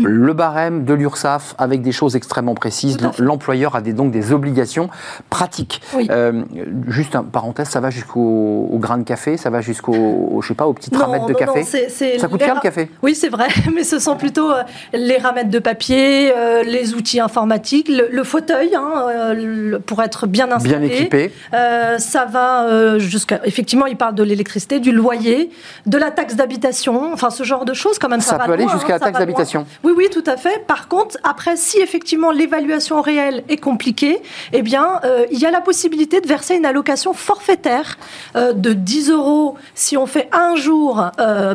[0.01, 2.98] Le barème de l'URSSAF avec des choses extrêmement précises.
[3.19, 4.89] L'employeur a des, donc des obligations
[5.29, 5.81] pratiques.
[6.10, 6.43] Euh,
[6.88, 10.67] juste un parenthèse, ça va jusqu'au grain de café, ça va jusqu'au, je sais pas,
[10.67, 11.63] aux petites ramettes de café?
[11.96, 12.90] Ça coûte cher le café?
[13.02, 17.20] Oui, c'est vrai, mais ce sont plutôt euh, les ramettes de papier, euh, les outils
[17.20, 20.88] informatiques, le, fauteuil hein, euh, pour être bien installé.
[20.88, 21.32] Bien équipé.
[21.52, 23.42] ça va jusqu'à.
[23.46, 25.50] Effectivement, il parle de l'électricité, du loyer,
[25.86, 28.22] de la taxe d'habitation, enfin ce genre de choses quand même.
[28.22, 29.66] Ça, peut aller jusqu'à la taxe d'habitation.
[29.84, 30.66] Oui, oui, tout à fait.
[30.66, 34.22] Par contre, après, si effectivement l'évaluation réelle est compliquée,
[34.54, 35.00] eh bien,
[35.32, 37.98] il y a la possibilité de verser une allocation forfaitaire
[38.36, 41.04] de 10 euros si on fait un jour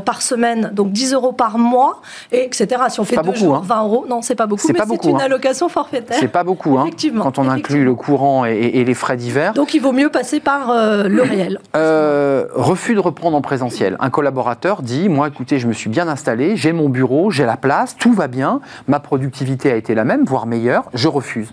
[0.04, 0.29] par semaine,
[0.72, 2.00] donc 10 euros par mois,
[2.32, 2.82] et etc.
[2.88, 3.82] Si on fait deux jours, 20 hein.
[3.82, 5.24] euros, non, c'est pas beaucoup, mais c'est une hein.
[5.24, 6.16] allocation forfaitaire.
[6.20, 9.52] C'est pas beaucoup, hein, effectivement, quand on inclut le courant et, les frais divers.
[9.52, 11.60] Donc il vaut mieux passer par euh, le réel.
[11.76, 13.96] Euh, refus de reprendre en présentiel.
[14.00, 17.56] Un collaborateur dit, moi, écoutez, je me suis bien installé, j'ai mon bureau, j'ai la
[17.56, 21.52] place, tout va bien, ma productivité a été la même, voire meilleure, je refuse.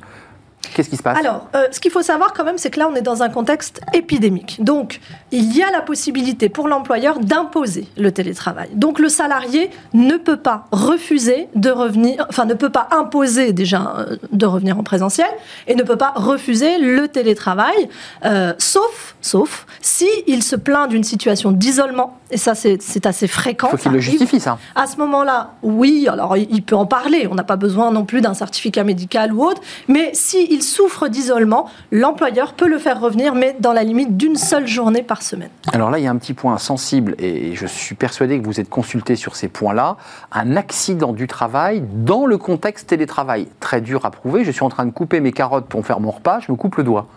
[0.74, 1.18] Qu'est-ce qui se passe?
[1.18, 3.30] Alors, euh, ce qu'il faut savoir quand même, c'est que là, on est dans un
[3.30, 4.58] contexte épidémique.
[4.60, 5.00] Donc,
[5.32, 8.70] il y a la possibilité pour l'employeur d'imposer le télétravail.
[8.74, 13.96] Donc, le salarié ne peut pas refuser de revenir, enfin, ne peut pas imposer déjà
[13.98, 15.30] euh, de revenir en présentiel
[15.68, 17.90] et ne peut pas refuser le télétravail,
[18.26, 22.20] euh, sauf, sauf si il se plaint d'une situation d'isolement.
[22.30, 23.70] Et ça, c'est assez fréquent.
[23.72, 24.58] Il faut qu'il le justifie, ça?
[24.76, 27.26] À ce moment-là, oui, alors il peut en parler.
[27.32, 29.62] On n'a pas besoin non plus d'un certificat médical ou autre.
[29.88, 34.36] Mais si il souffre d'isolement, l'employeur peut le faire revenir, mais dans la limite d'une
[34.36, 35.50] seule journée par semaine.
[35.74, 38.60] Alors là, il y a un petit point sensible, et je suis persuadé que vous
[38.60, 39.98] êtes consulté sur ces points-là.
[40.32, 43.48] Un accident du travail dans le contexte télétravail.
[43.60, 44.44] Très dur à prouver.
[44.44, 46.76] Je suis en train de couper mes carottes pour faire mon repas, je me coupe
[46.76, 47.08] le doigt.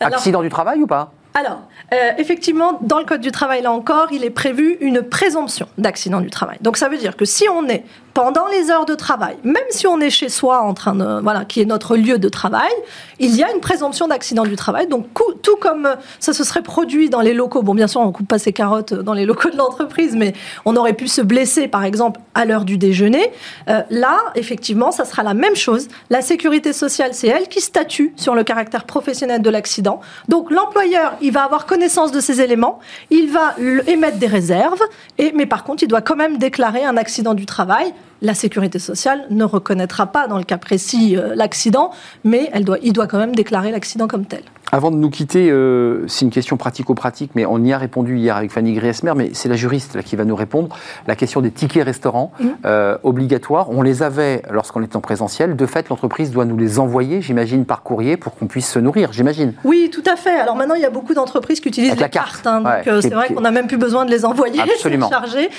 [0.00, 1.12] Accident du travail ou pas?
[1.34, 1.60] Alors,
[1.92, 6.20] euh, effectivement, dans le Code du travail, là encore, il est prévu une présomption d'accident
[6.20, 6.58] du travail.
[6.60, 9.86] Donc ça veut dire que si on est pendant les heures de travail, même si
[9.86, 12.70] on est chez soi en train de, voilà, qui est notre lieu de travail,
[13.18, 14.86] il y a une présomption d'accident du travail.
[14.86, 15.06] Donc
[15.42, 18.38] tout comme ça se serait produit dans les locaux, bon bien sûr on coupe pas
[18.38, 20.32] ses carottes dans les locaux de l'entreprise, mais
[20.64, 23.30] on aurait pu se blesser par exemple à l'heure du déjeuner.
[23.68, 25.88] Euh, là, effectivement, ça sera la même chose.
[26.08, 30.00] La sécurité sociale, c'est elle qui statue sur le caractère professionnel de l'accident.
[30.28, 33.54] Donc l'employeur, il va avoir connaissance de ces éléments, il va
[33.86, 34.80] émettre des réserves,
[35.18, 37.92] mais par contre, il doit quand même déclarer un accident du travail
[38.22, 41.90] la sécurité sociale ne reconnaîtra pas dans le cas précis euh, l'accident,
[42.24, 42.50] mais
[42.82, 44.42] il doit quand même déclarer l'accident comme tel.
[44.72, 48.36] Avant de nous quitter, euh, c'est une question pratico-pratique, mais on y a répondu hier
[48.36, 50.68] avec Fanny Griesmer, mais c'est la juriste là, qui va nous répondre.
[51.08, 52.30] La question des tickets restaurants
[52.64, 55.56] euh, obligatoires, on les avait lorsqu'on était en présentiel.
[55.56, 59.12] De fait, l'entreprise doit nous les envoyer, j'imagine, par courrier pour qu'on puisse se nourrir,
[59.12, 59.54] j'imagine.
[59.64, 60.38] Oui, tout à fait.
[60.38, 62.46] Alors maintenant, il y a beaucoup d'entreprises qui utilisent la carte.
[62.46, 65.10] Hein, donc euh, c'est vrai qu'on n'a même plus besoin de les envoyer, Absolument.
[65.10, 65.50] charger.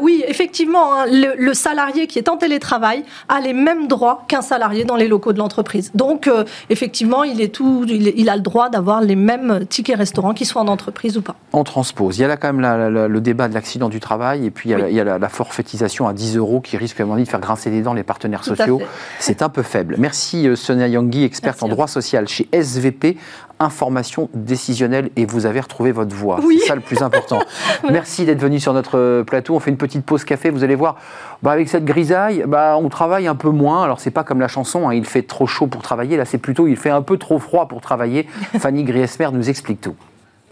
[0.00, 4.84] oui, effectivement, hein, le, salarié qui est en télétravail a les mêmes droits qu'un salarié
[4.84, 5.92] dans les locaux de l'entreprise.
[5.94, 6.28] Donc,
[6.70, 10.46] effectivement, il, est tout, il, il a le droit d'avoir les mêmes tickets restaurants, qu'ils
[10.46, 11.36] soient en entreprise ou pas.
[11.52, 12.18] On transpose.
[12.18, 14.94] Il y a là quand même le débat de l'accident du travail et puis il
[14.94, 17.70] y a, la, forfaitisation à 10 euros qui risque à un moment de faire grincer
[17.70, 18.80] les dents les partenaires sociaux.
[19.18, 19.96] C'est un peu faible.
[19.98, 23.16] Merci euh, Sonia Yangui, experte en droit social chez SVP
[23.60, 26.40] information décisionnelle et vous avez retrouvé votre voix.
[26.42, 27.40] C'est ça le plus important.
[27.90, 29.54] Merci d'être venu sur notre plateau.
[29.54, 30.50] On fait une petite pause café.
[30.50, 30.96] Vous allez voir,
[31.42, 33.84] bah, avec cette grisaille, bah, on travaille un peu moins.
[33.84, 36.16] Alors, c'est pas comme la chanson, hein, il fait trop chaud pour travailler.
[36.16, 38.28] Là, c'est plutôt il fait un peu trop froid pour travailler.
[38.58, 39.96] Fanny Griesmer nous explique tout.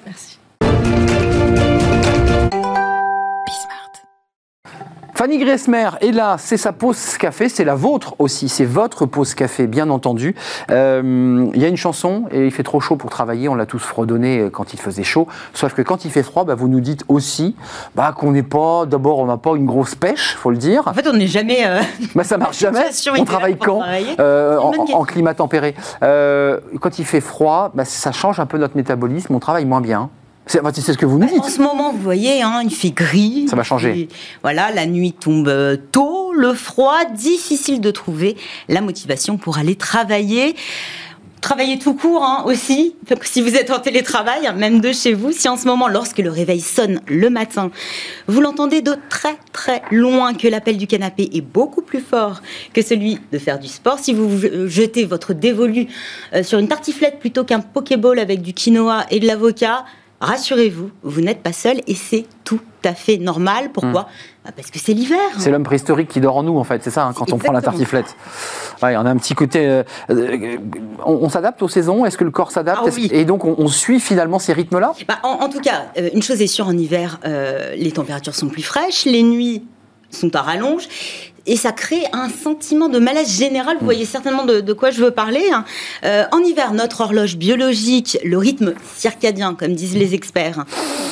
[0.05, 0.39] Merci.
[5.17, 9.35] Fanny Griesmer est là, c'est sa pause café, c'est la vôtre aussi, c'est votre pause
[9.35, 10.35] café, bien entendu.
[10.71, 13.65] Euh, Il y a une chanson, et il fait trop chaud pour travailler, on l'a
[13.65, 16.69] tous fredonné euh, quand il faisait chaud, sauf que quand il fait froid, bah, vous
[16.69, 17.57] nous dites aussi
[17.95, 20.83] bah, qu'on n'est pas, d'abord, on n'a pas une grosse pêche, faut le dire.
[20.87, 21.67] En fait, on n'est jamais.
[21.67, 21.81] euh,
[22.15, 22.81] Bah, ça marche jamais.
[23.19, 23.81] On travaille quand.
[24.21, 25.75] Euh, en, climat tempéré.
[26.03, 30.11] Quand il fait froid, bah, ça change un peu notre métabolisme, on travaille moins bien.
[30.47, 31.45] C'est ce que vous nous En dites.
[31.45, 33.47] ce moment, vous voyez, hein, il fait gris.
[33.51, 33.99] Ça va changer.
[33.99, 34.09] Et
[34.43, 38.37] voilà, la nuit tombe euh, tôt, le froid, difficile de trouver
[38.69, 40.55] la motivation pour aller travailler.
[41.41, 45.33] Travailler tout court hein, aussi, Donc, si vous êtes en télétravail, même de chez vous,
[45.33, 47.71] si en ce moment, lorsque le réveil sonne le matin,
[48.27, 52.41] vous l'entendez de très très loin, que l'appel du canapé est beaucoup plus fort
[52.73, 55.87] que celui de faire du sport, si vous vous jetez votre dévolu
[56.35, 59.85] euh, sur une tartiflette plutôt qu'un pokéball avec du quinoa et de l'avocat,
[60.21, 63.71] rassurez-vous, vous n'êtes pas seul et c'est tout à fait normal.
[63.73, 64.09] Pourquoi
[64.45, 65.19] Bah, Parce que c'est l'hiver.
[65.37, 65.39] Hmm.
[65.41, 67.53] C'est l'homme préhistorique qui dort en nous, en fait, c'est ça, hein, quand on prend
[67.53, 68.17] la tartiflette.
[68.83, 69.67] Ouais, on a un petit côté.
[69.67, 70.57] euh, euh,
[71.05, 73.09] on on s'adapte aux saisons Est-ce que le corps s'adapte Ah oui.
[73.13, 74.95] Et donc, on, on suit finalement ces rythmes-là?
[75.09, 78.49] Bah, en, en tout cas, euh, une chose est sûre, en hiver, les températures sont
[78.49, 79.65] plus fraîches, les nuits
[80.11, 80.89] sont à rallonge.
[81.47, 83.77] Et ça crée un sentiment de malaise général.
[83.79, 85.45] Vous voyez certainement de, de quoi je veux parler.
[85.53, 85.65] hein.
[86.05, 90.65] Euh, en hiver, notre horloge biologique, le rythme circadien, comme disent les experts,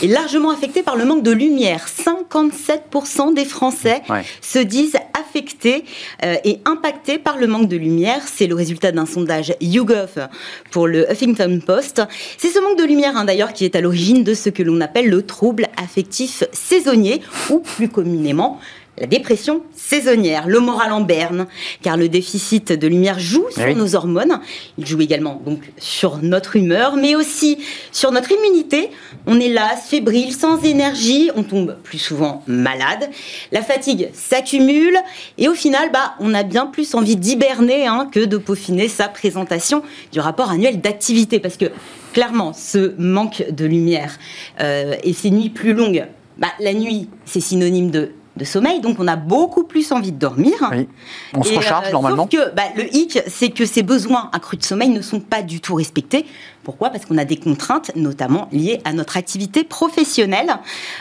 [0.02, 1.86] est largement affecté par le manque de lumière.
[1.88, 4.24] 57% des Français Ouais.
[4.40, 5.84] se disent affectés
[6.24, 8.20] euh, et impactés par le manque de lumière.
[8.26, 10.28] C'est le résultat d'un sondage YouGov
[10.70, 12.02] pour le Huffington Post.
[12.38, 14.80] C'est ce manque de lumière, hein, d'ailleurs, qui est à l'origine de ce que l'on
[14.80, 17.20] appelle le trouble affectif saisonnier,
[17.50, 18.58] ou plus communément
[18.98, 21.46] la dépression saisonnière, le moral en berne,
[21.82, 23.74] car le déficit de lumière joue sur Oui.
[23.74, 24.40] nos hormones.
[24.78, 27.58] Il joue également donc sur notre humeur, mais aussi
[27.90, 28.90] sur notre immunité.
[29.26, 33.10] On est las, fébrile, sans énergie, on tombe plus souvent malade.
[33.50, 34.96] La fatigue s'accumule
[35.38, 39.08] et au final, bah, on a bien plus envie d'hiberner hein, que de peaufiner sa
[39.08, 41.66] présentation du rapport annuel d'activité, parce que
[42.12, 44.18] clairement, ce manque de lumière
[44.60, 46.06] euh, et ces nuits plus longues,
[46.38, 50.18] bah, la nuit, c'est synonyme de de sommeil, donc on a beaucoup plus envie de
[50.18, 50.54] dormir.
[50.72, 50.88] Oui.
[51.34, 54.28] On se Et, recharge euh, normalement Sauf que bah, le hic, c'est que ces besoins
[54.32, 56.26] accrus de sommeil ne sont pas du tout respectés.
[56.64, 56.90] Pourquoi?
[56.90, 60.56] Parce qu'on a des contraintes, notamment liées à notre activité professionnelle.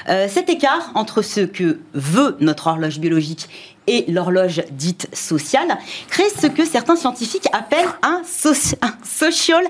[0.10, 3.50] Euh, cet écart entre ce que veut notre horloge biologique
[3.88, 5.78] et l'horloge dite sociale
[6.10, 8.22] crée ce que certains scientifiques appellent un,
[8.82, 9.63] un social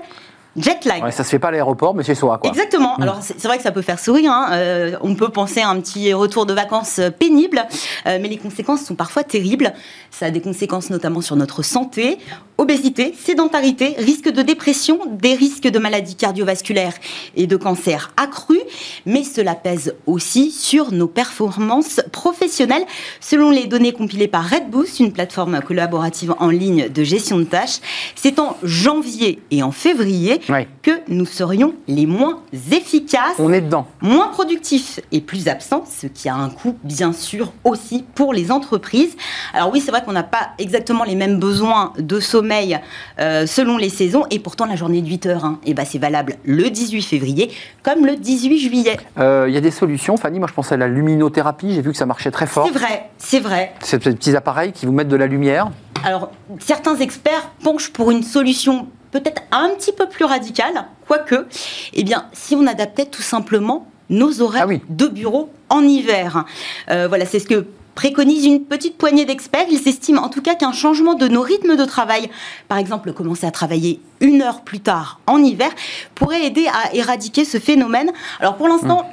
[0.56, 1.02] jet lag.
[1.02, 2.38] Ouais, Ça se fait pas à l'aéroport, mais chez soi.
[2.38, 2.50] Quoi.
[2.50, 2.96] Exactement.
[2.96, 4.30] Alors c'est vrai que ça peut faire sourire.
[4.32, 4.48] hein.
[4.52, 7.66] Euh, on peut penser à un petit retour de vacances euh, pénible,
[8.06, 9.72] euh, mais les conséquences sont parfois terribles.
[10.10, 12.18] Ça a des conséquences notamment sur notre santé,
[12.56, 16.94] obésité, sédentarité, risque de dépression, des risques de maladies cardiovasculaires
[17.36, 18.60] et de cancer accrus.
[19.06, 22.84] Mais cela pèse aussi sur nos performances professionnelles,
[23.20, 27.80] selon les données compilées par Redboost, une plateforme collaborative en ligne de gestion de tâches.
[28.14, 30.68] C'est en janvier et en février Ouais.
[30.82, 32.40] que nous serions les moins
[32.72, 33.86] efficaces, On est dedans.
[34.00, 38.50] moins productifs et plus absents, ce qui a un coût bien sûr aussi pour les
[38.50, 39.16] entreprises.
[39.52, 42.78] Alors oui, c'est vrai qu'on n'a pas exactement les mêmes besoins de sommeil
[43.18, 45.98] euh, selon les saisons et pourtant la journée de 8 heures, hein, eh ben, c'est
[45.98, 47.50] valable le 18 février
[47.82, 48.96] comme le 18 juillet.
[49.18, 50.38] Euh, Il y a des solutions, Fanny?
[50.38, 51.72] Moi, je pensais à la luminothérapie.
[51.74, 52.66] J'ai vu que ça marchait très fort.
[52.66, 53.72] C'est vrai, c'est vrai.
[53.80, 55.70] Ces petits appareils qui vous mettent de la lumière.
[56.04, 61.46] Alors, certains experts penchent pour une solution peut-être un petit peu plus radicale, quoique,
[61.92, 64.80] eh bien, si on adaptait tout simplement nos horaires Ah oui.
[64.88, 66.44] de bureau en hiver.
[66.90, 69.66] Euh, voilà, c'est ce que préconise une petite poignée d'experts.
[69.70, 72.28] Ils estiment en tout cas qu'un changement de nos rythmes de travail,
[72.66, 75.70] par exemple commencer à travailler une heure plus tard en hiver,
[76.16, 78.10] pourrait aider à éradiquer ce phénomène.
[78.40, 79.08] Alors pour l'instant,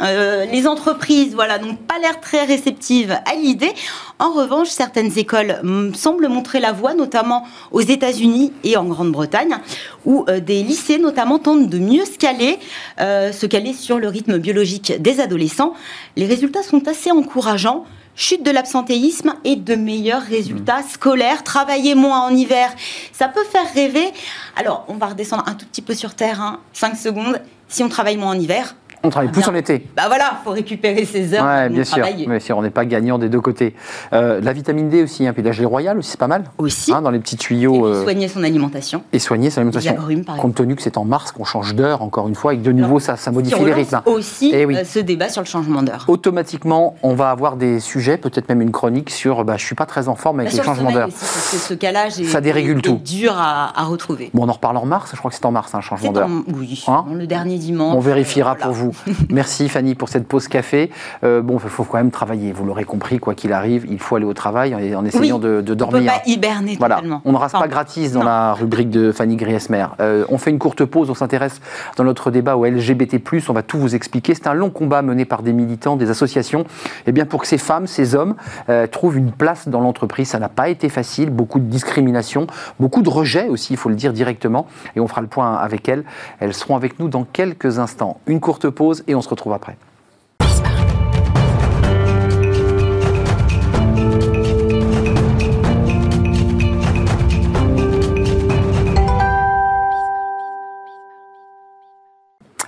[0.00, 3.72] euh, les entreprises voilà, n'ont pas l'air très réceptives à l'idée.
[4.18, 9.56] En revanche, certaines écoles mm, semblent montrer la voie, notamment aux États-Unis et en Grande-Bretagne,
[10.04, 12.58] où euh, des lycées notamment tentent de mieux se caler,
[13.00, 15.74] euh, se caler sur le rythme biologique des adolescents.
[16.16, 17.84] Les résultats sont assez encourageants.
[18.16, 21.42] Chute de l'absentéisme et de meilleurs résultats scolaires.
[21.42, 22.72] Travailler moins en hiver,
[23.12, 24.06] ça peut faire rêver.
[24.54, 27.40] Alors, on va redescendre un tout petit peu sur Terre, 5 secondes.
[27.68, 29.86] Si on travaille moins en hiver, On travaille plus en été.
[29.96, 31.44] Bah voilà, faut récupérer ses heures.
[31.44, 31.98] Ouais, bien sûr.
[31.98, 32.26] travailler.
[32.26, 33.74] Mais si on n'est pas gagnant des deux côtés.
[34.12, 36.44] Euh, la vitamine D aussi, hein, puis la gelée royale aussi, c'est pas mal.
[36.58, 36.92] Aussi.
[36.92, 37.72] Hein, dans les petits Et tuyaux.
[37.82, 39.02] puis euh, soigner son alimentation.
[39.12, 39.92] et soigner son alimentation.
[39.92, 42.54] Les agrumes, par compte tenu que c'est en mars qu'on change d'heure, encore une fois,
[42.54, 44.00] et que de nouveau, ça, modifie les rythmes.
[44.06, 44.76] aussi Eh oui.
[44.76, 46.04] euh, ce débat sur le changement d'heure.
[46.08, 49.86] Automatiquement, on va avoir des sujets, peut-être même une chronique sur bah, je suis pas
[49.86, 51.16] très en forme avec Bien le sûr, le changement sommeil d'heure.
[51.18, 52.94] ce calage est, Ça dérégule est- tout.
[52.94, 54.30] est dur à, à retrouver.
[54.34, 56.28] Bon, on en reparle en mars, je crois que c'est en mars, un changement d'heure.
[56.56, 57.04] oui, Hein?
[57.12, 57.94] le dernier dimanche.
[57.94, 58.93] On vérifiera pour vous.
[59.30, 60.90] Merci Fanny pour cette pause café.
[61.22, 62.52] Euh, bon, il faut quand même travailler.
[62.52, 65.42] Vous l'aurez compris, quoi qu'il arrive, il faut aller au travail en, en essayant Oui,
[65.42, 66.00] de, de On dormir.
[66.00, 67.22] peut pas hiberner Voilà, totalement.
[67.24, 68.26] on ne rase pas gratis dans non.
[68.26, 69.86] la rubrique de Fanny Griesmer.
[70.00, 71.60] Euh, on fait une courte pause, on s'intéresse
[71.96, 74.34] dans notre débat au LGBT+, on va tout vous expliquer.
[74.34, 76.64] C'est un long combat mené par des militants, des associations,
[77.06, 78.34] et bien pour que ces femmes, ces hommes
[78.68, 80.28] euh, trouvent une place dans l'entreprise.
[80.28, 82.46] Ça n'a pas été facile, beaucoup de discrimination,
[82.80, 85.88] beaucoup de rejet aussi, il faut le dire directement, et on fera le point avec
[85.88, 86.04] elles.
[86.40, 88.18] Elles seront avec nous dans quelques instants.
[88.26, 89.76] Une courte pause et on se retrouve après.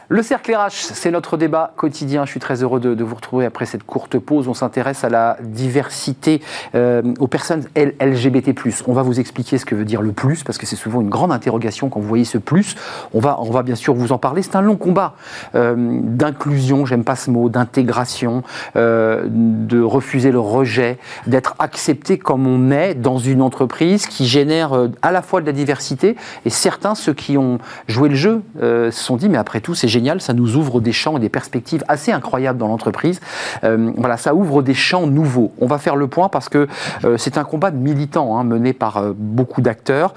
[0.09, 2.25] Le cercle RH, c'est notre débat quotidien.
[2.27, 4.47] Je suis très heureux de, vous retrouver après cette courte pause.
[4.47, 6.41] On s'intéresse à la diversité,
[6.77, 8.55] euh, aux personnes LGBT+.
[8.87, 11.09] On va vous expliquer ce que veut dire le plus, parce que c'est souvent une
[11.09, 12.77] grande interrogation quand vous voyez ce plus.
[13.15, 14.43] On va, on va bien sûr vous en parler.
[14.43, 15.17] C'est un long combat
[15.57, 18.45] euh, d'inclusion, j'aime pas ce mot, d'intégration,
[18.77, 24.89] euh, de refuser le rejet, d'être accepté comme on est dans une entreprise qui génère
[25.03, 26.15] à la fois de la diversité
[26.45, 29.96] et certains, ceux qui ont joué le jeu, se sont dit mais après tout c'est
[29.97, 33.21] génial, ça nous ouvre des champs et des perspectives assez incroyables dans l'entreprise.
[33.65, 35.53] Euh, voilà, ça ouvre des champs nouveaux.
[35.59, 36.69] On va faire le point parce que
[37.05, 40.13] euh, c'est un combat de militants hein, mené par euh, beaucoup d'acteurs.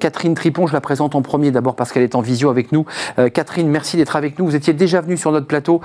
[0.00, 2.84] Catherine Tripon, je la présente en premier d'abord parce qu'elle est en visio avec nous.
[3.34, 4.46] Catherine, merci d'être avec nous.
[4.46, 5.80] Vous étiez déjà venue sur notre plateau,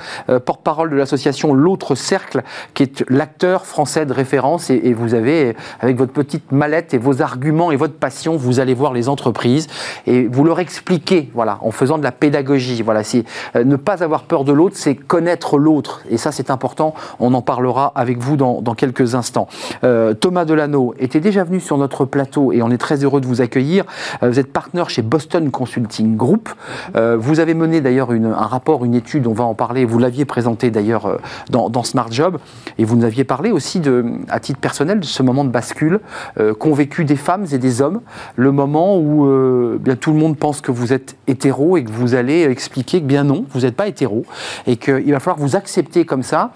[0.45, 4.69] porte-parole de l'association L'autre Cercle, qui est l'acteur français de référence.
[4.69, 8.73] Et, vous avez, avec votre petite mallette et vos arguments et votre passion, vous allez
[8.73, 9.67] voir les entreprises
[10.07, 12.81] et vous leur expliquez, voilà, en faisant de la pédagogie.
[12.81, 13.23] Voilà, euh,
[13.55, 16.01] ne pas avoir peur de l'autre, c'est connaître l'autre.
[16.09, 16.93] Et ça, c'est important.
[17.19, 19.47] On en parlera avec vous dans, quelques instants.
[19.83, 23.27] Euh, Thomas Delano était déjà venu sur notre plateau et on est très heureux de
[23.27, 23.85] vous accueillir.
[24.21, 26.49] Euh, vous êtes partenaire chez Boston Consulting Group.
[26.95, 29.85] Euh, vous avez mené d'ailleurs un rapport, une étude, on va en parler.
[29.85, 31.17] Vous l'aviez présenté d'ailleurs euh,
[31.49, 32.37] dans, Smart Job.
[32.77, 33.81] Et vous nous aviez parlé aussi,
[34.29, 35.99] à titre personnel, de ce moment de bascule
[36.39, 38.01] euh, qu'ont vécu des femmes et des hommes.
[38.35, 41.91] Le moment où euh, bien, tout le monde pense que vous êtes hétéro et que
[41.91, 44.25] vous allez expliquer que bien non, vous n'êtes pas hétéro.
[44.67, 46.51] Et qu'il va falloir vous accepter comme ça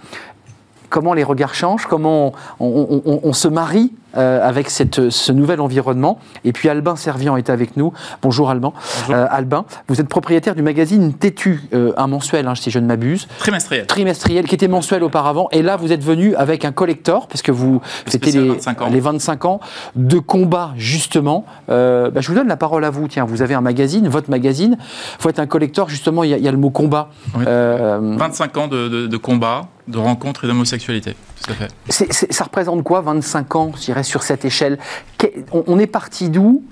[0.89, 5.31] comment les regards changent, comment on, on- on- on se marie euh, avec cette, ce
[5.31, 6.17] nouvel environnement.
[6.43, 7.93] Et puis Albin Servian est avec nous.
[8.21, 8.71] Bonjour Albin.
[9.11, 12.87] Euh, Albin, vous êtes propriétaire du magazine Tétu, euh, un mensuel, hein, si je ne
[12.87, 13.85] m'abuse, Trimestriel.
[13.85, 15.49] trimestriel, qui était mensuel auparavant.
[15.51, 18.87] Et là, vous êtes venu avec un collector, parce que vous, c'était les 25 ans.
[18.89, 19.59] les 25 ans
[19.95, 21.45] de combat, justement.
[21.67, 23.07] Bah, je vous donne la parole à vous.
[23.07, 24.77] Tiens, vous avez un magazine, votre magazine.
[24.79, 27.09] Il faut être un collector, justement, il y, a- il y a le mot combat.
[27.37, 27.43] Oui.
[27.45, 31.15] Euh, 25 ans de, de, de combat, de rencontres et d'homosexualité.
[31.43, 32.31] Tout à fait.
[32.31, 34.77] Ça représente quoi, 25 ans, je dirais, sur cette échelle?
[35.17, 36.63] Que- on, on est parti d'où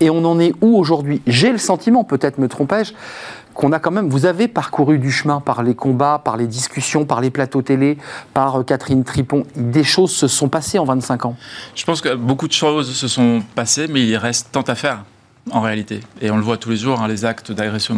[0.00, 1.20] et on en est où aujourd'hui?
[1.26, 2.92] J'ai le sentiment, peut-être me trompais-je,
[3.54, 7.04] qu'on a quand même, vous avez parcouru du chemin par les combats, par les discussions,
[7.04, 7.98] par les plateaux télé,
[8.32, 9.44] par euh, Catherine Tripon.
[9.56, 11.36] Des choses se sont passées en 25 ans.
[11.74, 15.04] Je pense que beaucoup de choses se sont passées, mais il reste tant à faire,
[15.50, 16.00] en réalité.
[16.22, 17.94] Et on le voit tous les jours, hein, les actes d'agression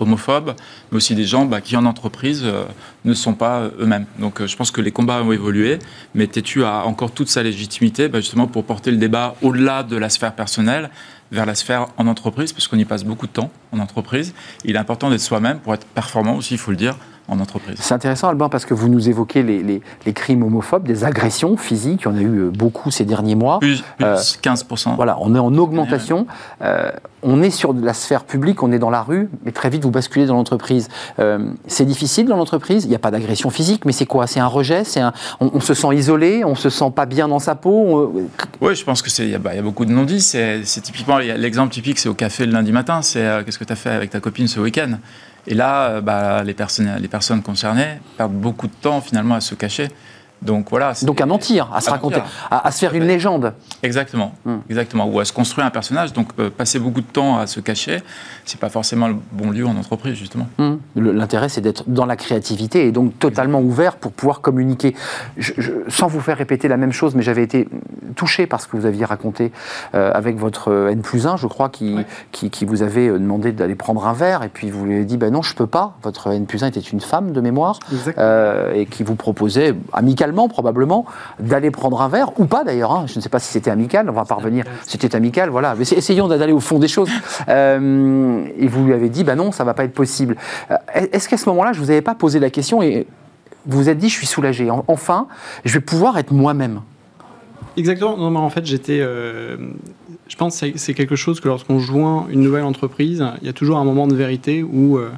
[0.00, 0.54] homo- homophobe,
[0.90, 2.64] mais aussi des gens bah, qui, en entreprise, euh,
[3.04, 4.06] ne sont pas euh, eux-mêmes.
[4.18, 5.78] Donc euh, je pense que les combats ont évolué,
[6.14, 9.96] mais Tétu a encore toute sa légitimité, bah, justement, pour porter le débat au-delà de
[9.96, 10.90] la sphère personnelle,
[11.32, 14.32] vers la sphère en entreprise, parce qu'on y passe beaucoup de temps en entreprise.
[14.64, 16.96] Il est important d'être soi-même pour être performant aussi, il faut le dire,
[17.28, 17.76] en entreprise.
[17.80, 21.56] C'est intéressant, Albin, parce que vous nous évoquez les, les- les crimes homophobes, des agressions
[21.56, 22.02] physiques.
[22.02, 23.58] Il y en a eu euh, beaucoup ces derniers mois.
[23.58, 24.94] Plus, plus Euh, 15%.
[24.96, 26.26] Voilà, on est en augmentation.
[26.62, 26.90] Euh,
[27.22, 29.90] on est sur la sphère publique, on est dans la rue, mais très vite vous
[29.90, 30.88] basculez dans l'entreprise.
[31.18, 32.84] Euh, c'est difficile dans l'entreprise.
[32.84, 34.26] Il n'y a pas d'agression physique, mais c'est quoi?
[34.28, 34.84] C'est un rejet?
[34.84, 35.12] C'est un...
[35.40, 37.70] on, on se sent isolé, on se sent pas bien dans sa peau?
[37.70, 38.12] on-
[38.60, 40.20] Oui, je pense que c'est il y, a- bah, y a beaucoup de non-dits.
[40.20, 43.02] C'est typiquement l'exemple typique, c'est au café le lundi matin.
[43.02, 44.98] C'est qu'est-ce que tu as fait avec ta copine ce week-end?
[45.46, 49.40] Et là, euh, bah, les personnes les personnes concernées perdent beaucoup de temps finalement à
[49.40, 49.88] se cacher.
[50.42, 50.92] Donc voilà.
[51.02, 52.20] Donc à mentir, à se raconter,
[52.50, 53.54] à, à se faire une légende.
[53.82, 54.56] Exactement, Hmm.
[54.68, 55.06] exactement.
[55.08, 56.12] Ou à se construire un personnage.
[56.12, 57.98] Donc euh, passer beaucoup de temps à se cacher,
[58.44, 60.46] c'est pas forcément le bon lieu en entreprise justement.
[60.58, 60.78] Hum.
[60.94, 64.94] Le- L'intérêt, c'est d'être dans la créativité et donc totalement ouvert pour pouvoir communiquer.
[65.36, 67.68] Je- je- sans vous faire répéter la même chose, mais j'avais été
[68.14, 69.52] touché par ce que vous aviez raconté
[69.94, 71.96] euh, avec votre N plus 1, je crois, qui,
[72.32, 75.16] qui, qui vous avait demandé d'aller prendre un verre, et puis vous lui avez dit,
[75.16, 75.96] ben non, je peux pas.
[76.02, 77.78] Votre N plus 1 était une femme de mémoire,
[78.18, 81.04] euh, et qui vous proposait, amicalement probablement,
[81.38, 83.04] d'aller prendre un verre, ou pas d'ailleurs, hein.
[83.06, 85.74] je ne sais pas si c'était amical, on va parvenir, c'était amical, voilà.
[85.76, 87.10] Mais essayons d'aller au fond des choses.
[87.48, 90.36] Euh, et vous lui avez dit, ben non, ça va pas être possible.
[90.94, 93.06] Est-ce qu'à ce moment-là, je vous avais pas posé la question et
[93.66, 94.68] vous vous êtes dit, je suis soulagé.
[94.88, 95.28] Enfin,
[95.64, 96.80] je vais pouvoir être moi-même.
[97.76, 98.16] Exactement.
[98.16, 99.00] Non, mais en fait, j'étais.
[99.00, 99.56] Euh,
[100.28, 103.52] je pense que c'est quelque chose que lorsqu'on joint une nouvelle entreprise, il y a
[103.52, 105.10] toujours un moment de vérité où euh,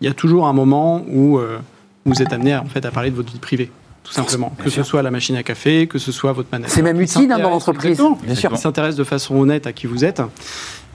[0.00, 1.58] il y a toujours un moment où euh,
[2.04, 3.70] vous êtes amené en fait, à parler de votre vie privée.
[4.06, 4.52] Tout simplement.
[4.62, 6.74] que ce soit la machine à café, que ce soit votre manager.
[6.74, 8.00] C'est même utile hein, dans l'entreprise.
[8.22, 8.52] Bien sûr.
[8.52, 10.22] Qui s'intéresse de façon honnête à qui vous êtes.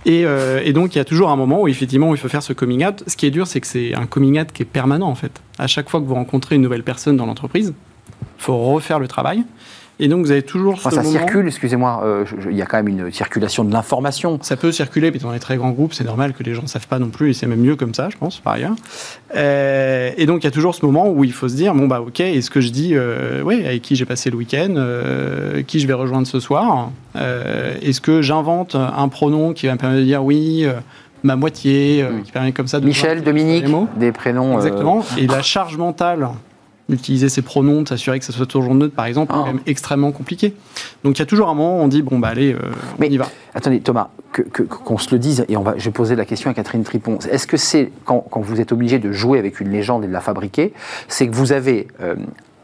[0.05, 2.53] Et, et, donc, il y a toujours un moment où, effectivement, il faut faire ce
[2.53, 3.03] coming out.
[3.05, 5.41] Ce qui est dur, c'est que c'est un coming out qui est permanent, en fait.
[5.59, 7.73] À chaque fois que vous rencontrez une nouvelle personne dans l'entreprise,
[8.19, 9.43] il faut refaire le travail.
[10.03, 12.87] Et donc vous avez toujours ce Ça circule, excusez-moi, euh, il y a quand même
[12.87, 14.39] une circulation de l'information.
[14.41, 16.67] Ça peut circuler, puis dans les très grands groupes, c'est normal que les gens ne
[16.67, 18.73] savent pas non plus, et c'est même mieux comme ça, je pense, par ailleurs.
[19.35, 21.85] Euh, et donc il y a toujours ce moment où il faut se dire, bon
[21.85, 24.73] bah ok, est-ce que je dis, euh, oui, avec qui j'ai passé le week-end,
[25.67, 30.01] qui je vais rejoindre ce soir Est-ce que j'invente un pronom qui va me permettre
[30.01, 30.65] de dire oui
[31.23, 32.23] ma moitié, hmm.
[32.23, 32.87] qui permet comme ça de...
[32.87, 34.55] Michel, Dominique, des prénoms...
[34.55, 35.05] Exactement.
[35.19, 36.29] Et la charge mentale
[36.91, 39.45] utiliser ses pronoms, s'assurer que ça soit toujours neutre, par exemple, ah.
[39.65, 40.53] extrêmement compliqué.
[41.03, 42.59] Donc il y a toujours un moment où on dit bon bah allez, euh,
[42.99, 43.27] on y va.
[43.53, 44.09] Attendez Thomas,
[44.83, 47.19] qu'on se le dise et on va, je vais poser la question à Catherine Tripon.
[47.29, 50.21] Est-ce que c'est quand, vous êtes obligé de jouer avec une légende et de la
[50.21, 50.73] fabriquer,
[51.07, 52.15] c'est que vous avez euh,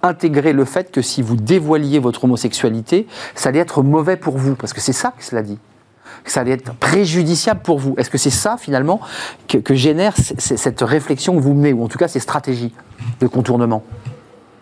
[0.04, 4.56] intégré le fait que si vous dévoiliez votre homosexualité, ça allait être mauvais pour vous,
[4.56, 5.60] parce que c'est ça que cela dit
[6.24, 7.96] que ça allait être préjudiciable pour vous.
[7.98, 9.00] Est-ce que c'est ça, finalement,
[9.48, 12.74] que, que génère cette réflexion que vous menez, ou en tout cas ces stratégies
[13.20, 13.84] de contournement?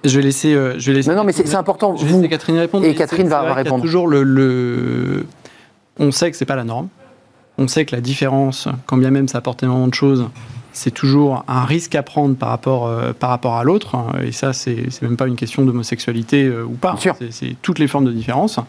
[0.08, 0.54] Je vais laisser.
[0.54, 1.96] Euh, je vais laisser non, non, mais c'est important.
[1.96, 2.86] Je vais laisser Catherine répondre.
[2.86, 3.82] Et Catherine va, répondre.
[3.82, 5.26] toujours le,
[6.00, 6.90] On sait que c'est pas la norme.
[7.58, 10.28] On sait que la différence, quand bien même ça apporte énormément de choses,
[10.74, 13.96] c'est toujours un risque à prendre par rapport, euh, par rapport à l'autre.
[14.22, 16.98] Et ça, c'est même pas une question d'homosexualité euh, ou pas.
[17.30, 18.60] C'est toutes les formes de différence.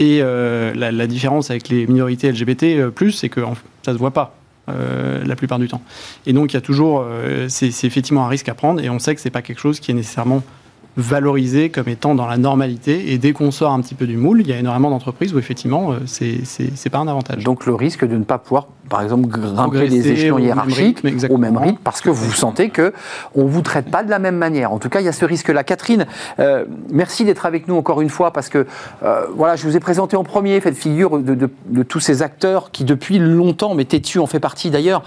[0.00, 3.40] Et la, différence avec les minorités LGBT, c'est que
[3.82, 4.34] ça se voit pas.
[4.66, 5.80] la plupart du temps.
[6.26, 7.06] Et donc, il y a toujours,
[7.48, 9.92] c'est effectivement un risque à prendre, et on sait que c'est pas quelque chose qui
[9.92, 10.42] est nécessairement
[10.96, 13.12] valorisé comme étant dans la normalité.
[13.12, 15.38] Et dès qu'on sort un petit peu du moule, il y a énormément d'entreprises où
[15.38, 17.44] effectivement, euh, c'est pas un avantage.
[17.44, 21.56] Donc le risque de ne pas pouvoir, par exemple, grimper les échelons hiérarchiques au même
[21.56, 22.92] rythme, parce que vous sentez que
[23.34, 24.72] on vous traite pas de la même manière.
[24.72, 25.64] En tout cas, il y a ce risque-là.
[25.64, 26.06] Catherine,
[26.38, 28.66] euh, merci d'être avec nous encore une fois, parce que
[29.02, 32.70] euh, voilà, je vous ai présenté en premier, fait figure de, de, tous ces acteurs
[32.70, 35.02] qui depuis longtemps, mais Tétu en fait partie d'ailleurs,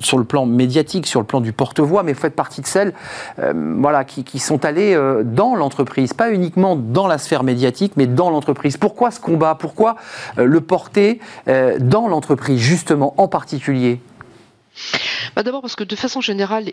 [0.00, 2.92] sur le plan médiatique, sur le plan du porte-voix, mais faites partie de celles,
[3.38, 8.06] voilà, qui, qui sont allées euh, dans l'entreprise, pas uniquement dans la sphère médiatique, mais
[8.06, 8.76] dans l'entreprise.
[8.76, 9.54] Pourquoi ce combat?
[9.54, 9.96] Pourquoi
[10.38, 14.00] euh, le porter euh, dans l'entreprise, justement, en particulier
[15.36, 16.72] bah D'abord parce que de façon générale,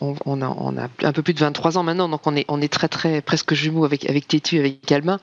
[0.00, 3.54] on, a, un peu plus de 23 ans maintenant, donc on est, très très presque
[3.54, 5.18] jumeaux avec, avec Tétu, avec Calmin.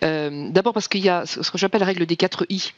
[0.00, 2.72] D'abord parce qu'il y a ce que j'appelle la règle des 4 I.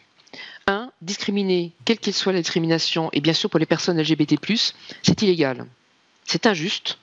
[0.67, 0.91] 1.
[1.01, 4.37] Discriminer, quelle qu'il soit la discrimination, et bien sûr pour les personnes LGBT,
[5.03, 5.67] c'est illégal.
[6.25, 6.99] C'est injuste,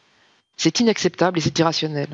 [0.58, 2.10] c'est inacceptable et c'est irrationnel.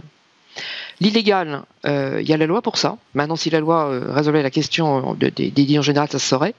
[0.99, 2.97] L'illégal, euh, il y a la loi pour ça.
[3.13, 6.55] Maintenant, si la loi euh, résolvait la question des délits en général, ça se saurait.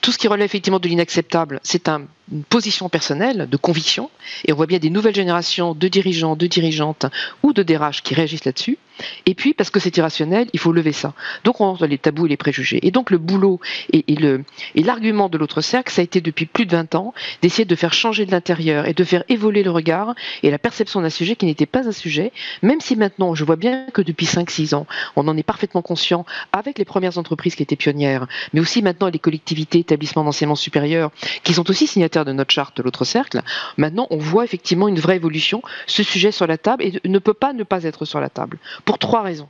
[0.00, 4.10] Tout ce qui relève effectivement de l'inacceptable, c'est un une position personnelle, de conviction,
[4.44, 7.06] et on voit bien des nouvelles générations de dirigeants, de dirigeantes
[7.42, 8.78] ou de DRH qui réagissent là-dessus.
[9.26, 11.14] Et puis, parce que c'est irrationnel, il faut lever ça.
[11.44, 12.86] Donc, on rentre les tabous et les préjugés.
[12.86, 13.60] Et donc, le boulot
[13.92, 17.64] et, et l'argument de l'autre cercle, ça a été depuis plus de 20 ans d'essayer
[17.64, 21.10] de faire changer de l'intérieur et de faire évoluer le regard et la perception d'un
[21.10, 22.32] sujet qui n'était pas un sujet,
[22.62, 26.24] même si maintenant, je vois bien que depuis 5-6 ans, on en est parfaitement conscient
[26.52, 31.10] avec les premières entreprises qui étaient pionnières, mais aussi maintenant les collectivités, établissements d'enseignement supérieur,
[31.42, 33.42] qui sont aussi signataires de notre charte de l'autre cercle,
[33.76, 37.34] maintenant on voit effectivement une vraie évolution, ce sujet sur la table et ne peut
[37.34, 38.58] pas ne pas être sur la table.
[38.86, 39.48] Pour trois raisons.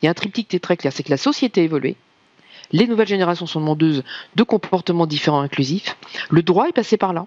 [0.00, 1.96] Il y a un triptyque qui est très clair, c'est que la société a évolué,
[2.72, 4.02] les nouvelles générations sont demandeuses
[4.34, 5.96] de comportements différents inclusifs,
[6.30, 7.26] le droit est passé par là,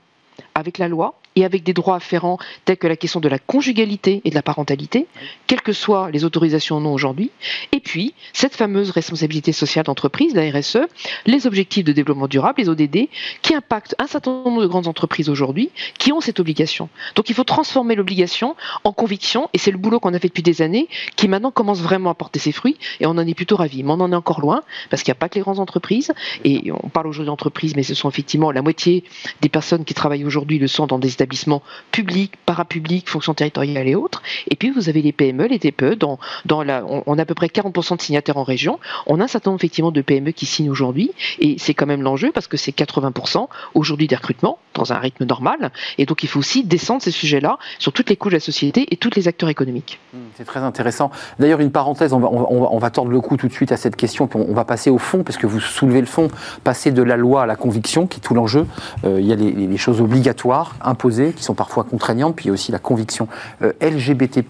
[0.55, 4.21] avec la loi, et avec des droits afférents tels que la question de la conjugalité
[4.25, 5.07] et de la parentalité,
[5.47, 7.31] quelles que soient les autorisations ou non aujourd'hui.
[7.71, 10.79] Et puis, cette fameuse responsabilité sociale d'entreprise, la RSE,
[11.25, 13.07] les objectifs de développement durable, les ODD,
[13.41, 16.89] qui impactent un certain nombre de grandes entreprises aujourd'hui qui ont cette obligation.
[17.15, 20.43] Donc il faut transformer l'obligation en conviction, et c'est le boulot qu'on a fait depuis
[20.43, 23.55] des années, qui maintenant commence vraiment à porter ses fruits, et on en est plutôt
[23.55, 23.83] ravis.
[23.83, 26.11] Mais on en est encore loin, parce qu'il n'y a pas que les grandes entreprises,
[26.43, 29.05] et on parle aujourd'hui d'entreprises, mais ce sont effectivement la moitié
[29.41, 31.61] des personnes qui travaillent aujourd'hui le sont dans des établissements établissements
[31.91, 34.23] publics, parapublics, fonctions territoriales et autres.
[34.49, 35.95] Et puis vous avez les PME, les TPE.
[35.95, 36.17] Dans,
[36.49, 38.79] on, a à peu près 40% de signataires en région.
[39.05, 41.11] On a un certain nombre effectivement de PME qui signent aujourd'hui.
[41.39, 45.25] Et c'est quand même l'enjeu parce que c'est 80% aujourd'hui des recrutements dans un rythme
[45.25, 45.71] normal.
[45.97, 48.87] Et donc il faut aussi descendre ces sujets-là sur toutes les couches de la société
[48.91, 49.99] et tous les acteurs économiques.
[50.13, 51.11] Mmh, c'est très intéressant.
[51.37, 54.39] D'ailleurs, une parenthèse, on va, tordre le cou tout de suite à cette question, puis
[54.39, 56.29] on, va passer au fond, parce que vous soulevez le fond,
[56.63, 58.65] passer de la loi à la conviction, qui est tout l'enjeu.
[59.05, 62.51] Euh, il y a les, choses obligatoires, imposées, qui sont parfois contraignantes, puis il y
[62.51, 63.27] a aussi la conviction.
[63.61, 64.43] Euh, LGBT,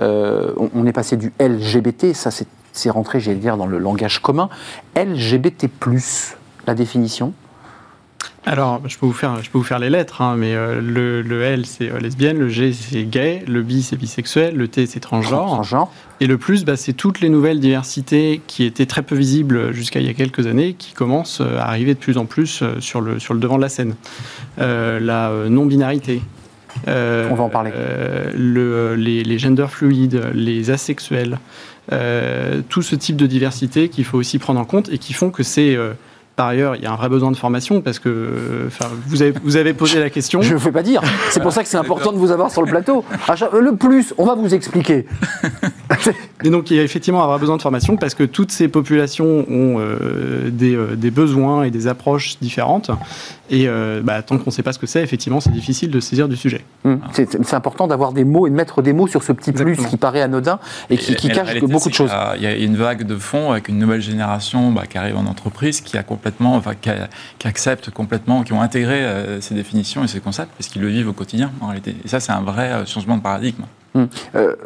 [0.00, 2.30] euh, on, on, est passé du LGBT, ça
[2.72, 4.48] c'est rentré, j'allais dire, dans le langage commun.
[4.96, 5.68] LGBT,
[6.66, 7.32] la définition
[8.46, 11.22] alors, je peux vous faire, je peux vous faire les lettres, hein, mais euh, le,
[11.22, 14.84] le, L c'est euh, lesbienne, le G c'est gay, le B c'est bisexuel, le T
[14.86, 15.46] c'est transgenre.
[15.46, 15.90] transgenre.
[16.20, 20.00] Et le plus, bah, c'est toutes les nouvelles diversités qui étaient très peu visibles jusqu'à
[20.00, 23.00] il y a quelques années, qui commencent euh, à arriver de plus en plus sur
[23.00, 23.94] le, sur le devant de la scène.
[24.58, 26.20] la non-binarité.
[26.86, 27.70] On va en parler.
[28.36, 31.38] Le, les, les gender fluides, les asexuels,
[31.88, 35.42] tout ce type de diversité qu'il faut aussi prendre en compte et qui font que
[35.42, 35.76] c'est
[36.36, 38.68] par ailleurs, il y a un vrai besoin de formation parce que
[39.06, 40.42] vous, avez, vous avez posé la question.
[40.42, 41.00] Je ne veux pas dire.
[41.30, 43.04] C'est pour ça que c'est important de vous avoir sur le plateau.
[43.52, 45.06] Le plus, on va vous expliquer.
[46.44, 48.68] Et donc, il y a effectivement un vrai besoin de formation parce que toutes ces
[48.68, 52.90] populations ont euh, des, euh, des, besoins et des approches différentes.
[53.50, 56.00] Et euh, bah, tant qu'on ne sait pas ce que c'est, effectivement, c'est difficile de
[56.00, 56.64] saisir du sujet.
[56.84, 57.00] Hum.
[57.12, 59.96] C'est important d'avoir des mots et de mettre des mots sur ce petit plus qui
[59.96, 62.10] paraît anodin et qui, cache beaucoup de choses.
[62.36, 65.26] Il y a une vague de fonds avec une nouvelle génération bah, qui arrive en
[65.26, 70.08] entreprise, qui a complètement, enfin, qui, accepte complètement, qui ont intégré euh, ces définitions et
[70.08, 71.96] ces concepts parce qu'ils le vivent au quotidien en réalité.
[72.04, 73.64] Et ça, c'est un vrai euh, changement de paradigme.
[73.96, 74.08] Hum.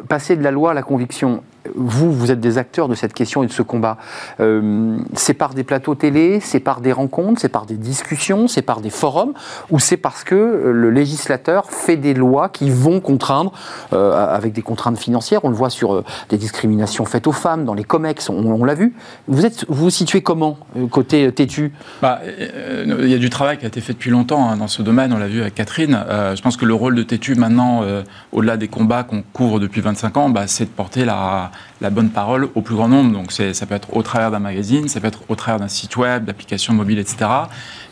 [0.07, 1.43] passer de la loi à la conviction,
[1.75, 3.97] vous, vous êtes des acteurs de cette question et de ce combat.
[4.39, 8.61] Euh, c'est par des plateaux télé, c'est par des rencontres, c'est par des discussions, c'est
[8.61, 9.33] par des forums,
[9.69, 13.51] ou c'est parce que euh, le législateur fait des lois qui vont contraindre,
[13.93, 17.73] euh, avec des contraintes financières, on le voit sur des discriminations faites aux femmes, dans
[17.73, 18.93] les COMEX, on, l'a vu.
[19.27, 20.57] Vous êtes, vous, vous situez comment,
[20.91, 21.71] côté têtu?
[22.01, 24.81] Bah, Il y a du travail qui a été fait depuis longtemps hein, dans ce
[24.81, 26.03] domaine, on l'a vu avec Catherine.
[26.09, 27.83] je pense que le rôle de têtu maintenant,
[28.31, 31.51] au-delà des combats qu'on couvre depuis 25 ans, bah, c'est de porter la
[31.81, 33.11] la, bonne parole au plus grand nombre.
[33.11, 35.97] Donc ça peut être au travers d'un magazine, ça peut être au travers d'un site
[35.97, 37.29] web, d'applications mobiles, etc.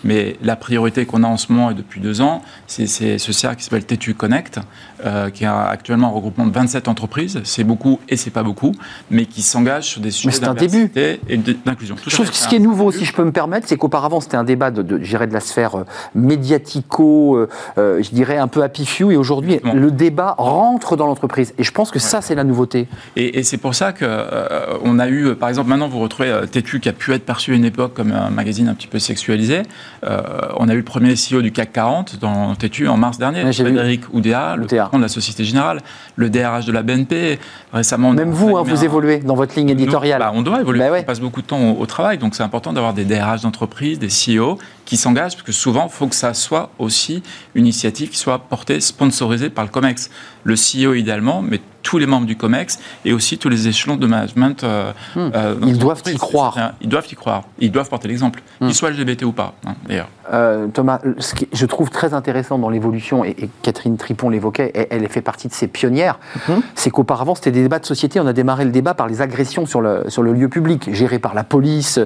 [0.04, 3.58] Mais la priorité qu'on a en ce moment et depuis deux ans, c'est ce cercle
[3.58, 4.60] qui s'appelle Tétu Connect,
[5.06, 7.40] euh, qui a actuellement un regroupement de 27 entreprises.
[7.44, 8.74] C'est beaucoup et c'est pas beaucoup,
[9.12, 11.96] mais qui s'engagent sur des sujets diversité et d'inclusion.
[12.04, 14.38] Je trouve que ce qui est nouveau, si je peux me permettre, c'est qu'auparavant c'était
[14.38, 15.84] un débat de, de, de la sphère euh,
[16.16, 21.54] médiatico, euh, je dirais un peu happy few, et aujourd'hui le débat rentre dans l'entreprise.
[21.60, 22.88] Et je pense que ça c'est la nouveauté.
[23.16, 24.08] Et, c'est pour ça qu'on
[24.84, 27.56] on a eu, par exemple, maintenant vous retrouvez Tétu qui a pu être perçu à
[27.56, 29.62] une époque comme un magazine un petit peu sexualisé.
[30.04, 34.14] On a eu le premier CEO du CAC 40 dans Tétu en mars dernier, Frédéric
[34.14, 35.82] Oudéa, le patron de la Société Générale,
[36.16, 37.40] le DRH de la BNP.
[37.74, 40.20] Récemment, même vous, hein, vous évoluez dans votre ligne éditoriale.
[40.20, 40.80] Bah, on doit évoluer.
[40.80, 44.00] Bah on passe beaucoup de temps au, travail, donc c'est important d'avoir des DRH d'entreprise,
[44.00, 44.58] des CEO
[44.88, 47.22] qui s'engagent, parce que souvent, il faut que ça soit aussi
[47.56, 50.10] une initiative qui soit portée, sponsorisée par le COMEX.
[50.46, 54.08] Le CEO idéalement, mais tous les membres du COMEX et aussi tous les échelons de
[54.08, 54.64] management.
[54.64, 55.32] Euh, hmm.
[55.34, 56.74] euh, ils doivent y croire.
[56.82, 57.44] Ils doivent y croire.
[57.60, 58.66] Ils doivent porter l'exemple, hmm.
[58.66, 60.10] qu'ils soient LGBT ou pas, hein, d'ailleurs.
[60.34, 65.08] Euh, Thomas, ce que je trouve très intéressant dans l'évolution, et, Catherine Tripon l'évoquait, elle,
[65.08, 66.20] fait partie de ces pionnières,
[66.50, 66.56] hmm.
[66.76, 68.20] c'est qu'auparavant, c'était des débats de société.
[68.20, 71.20] On a démarré le débat par les agressions sur le, sur le lieu public, gérées
[71.20, 72.00] par la police,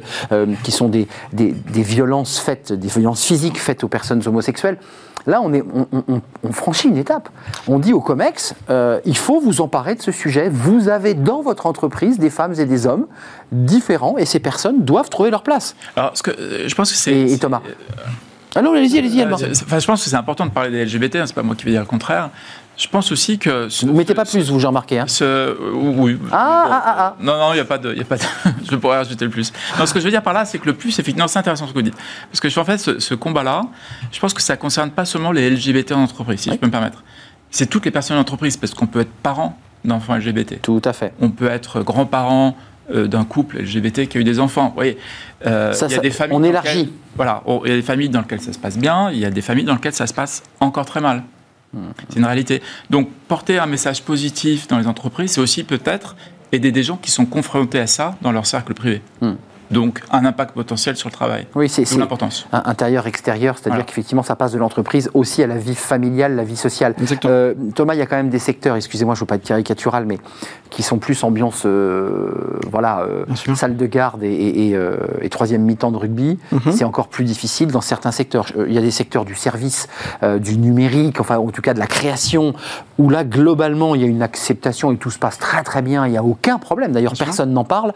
[0.63, 4.77] qui sont des, des, des violences faites, des violences physiques faites aux personnes homosexuelles.
[5.27, 5.63] Là, on, est,
[6.43, 7.29] on, franchit une étape.
[7.67, 10.49] On dit au COMEX, euh, il faut vous emparer de ce sujet.
[10.49, 13.05] Vous avez dans votre entreprise des femmes et des hommes
[13.51, 15.75] différents, et ces personnes doivent trouver leur place.
[15.95, 17.13] Alors, ce que, euh, je pense que c'est...
[17.13, 17.61] Et, Thomas
[18.53, 21.15] ah non, allez-y, allez-y, euh, enfin, Je pense que c'est important de parler des LGBT,
[21.17, 22.31] hein, c'est pas moi qui vais dire le contraire.
[22.81, 23.67] Je pense aussi que.
[23.85, 24.97] Vous mettez pas plus, vous, j'ai remarqué.
[24.97, 25.05] Hein.
[25.75, 26.17] oui.
[26.31, 27.93] Ah, ah, ah, ah, Non, non, il n'y a pas de.
[27.93, 28.23] Y a pas de
[28.71, 29.53] je pourrais rajouter le plus.
[29.77, 31.67] Non, ce que je veux dire par là, c'est que le plus, effectivement, c'est intéressant
[31.67, 31.97] ce que vous dites.
[32.31, 33.65] Parce que, en fait, ce, combat-là,
[34.11, 36.65] je pense que ça ne concerne pas seulement les LGBT en entreprise, si je peux
[36.65, 37.03] me permettre.
[37.51, 40.59] C'est toutes les personnes en entreprise, parce qu'on peut être parent d'enfants LGBT.
[40.63, 41.13] Tout à fait.
[41.21, 42.57] On peut être grand-parent
[42.91, 44.69] euh, d'un couple LGBT qui a eu des enfants.
[44.69, 44.97] Vous voyez,
[45.45, 46.91] euh, ça, y a des familles on élargit.
[47.15, 49.29] voilà, il y a des familles dans lesquelles ça se passe bien, il y a
[49.29, 51.21] des familles dans lesquelles ça se passe encore très mal.
[52.09, 52.61] C'est une réalité.
[52.89, 56.15] Donc, porter un message positif dans les entreprises, c'est aussi peut-être
[56.51, 59.01] aider des gens qui sont confrontés à ça dans leur cercle privé.
[59.21, 59.35] Hmm.
[59.71, 61.47] Donc un impact potentiel sur le travail.
[61.55, 62.47] Oui, c'est l'importance.
[62.51, 63.83] intérieur-extérieur, c'est-à-dire Voilà.
[63.85, 66.93] qu'effectivement, ça passe de l'entreprise aussi à la vie familiale, la vie sociale.
[66.99, 67.33] Exactement.
[67.33, 69.43] Euh, Thomas, il y a quand même des secteurs, excusez-moi, je ne veux pas être
[69.43, 70.17] caricatural, mais
[70.69, 75.29] qui sont plus ambiance, euh, voilà, euh, salle de garde et, et- et, euh, et
[75.29, 76.39] troisième mi-temps de rugby.
[76.51, 76.71] Mhm.
[76.71, 78.45] C'est encore plus difficile dans certains secteurs.
[78.67, 79.87] Il y a des secteurs du service,
[80.39, 82.53] du numérique, enfin, en tout cas de la création,
[82.97, 86.05] où là, globalement, il y a une acceptation et tout se passe très très bien.
[86.05, 86.91] Il n'y a aucun problème.
[86.91, 87.91] D'ailleurs, personne n'en parle.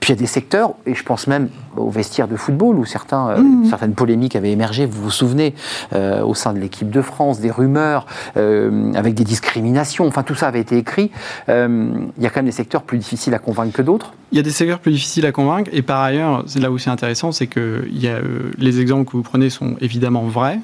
[0.00, 2.84] Puis il y a des secteurs, et je pense même au vestiaire de football, où
[2.84, 3.64] certains, euh, Mhm.
[3.66, 5.54] certaines polémiques avaient émergé, vous vous souvenez,
[5.92, 8.06] euh, au sein de l'équipe de France, des rumeurs,
[8.36, 11.10] euh, avec des discriminations, enfin tout ça avait été écrit.
[11.48, 14.12] Euh, il y a quand même des secteurs plus difficiles à convaincre que d'autres.
[14.32, 16.78] Il y a des secteurs plus difficiles à convaincre et par ailleurs, c'est là où
[16.78, 18.18] c'est intéressant, c'est que il y a,
[18.58, 20.60] les exemples que vous prenez sont évidemment vrais.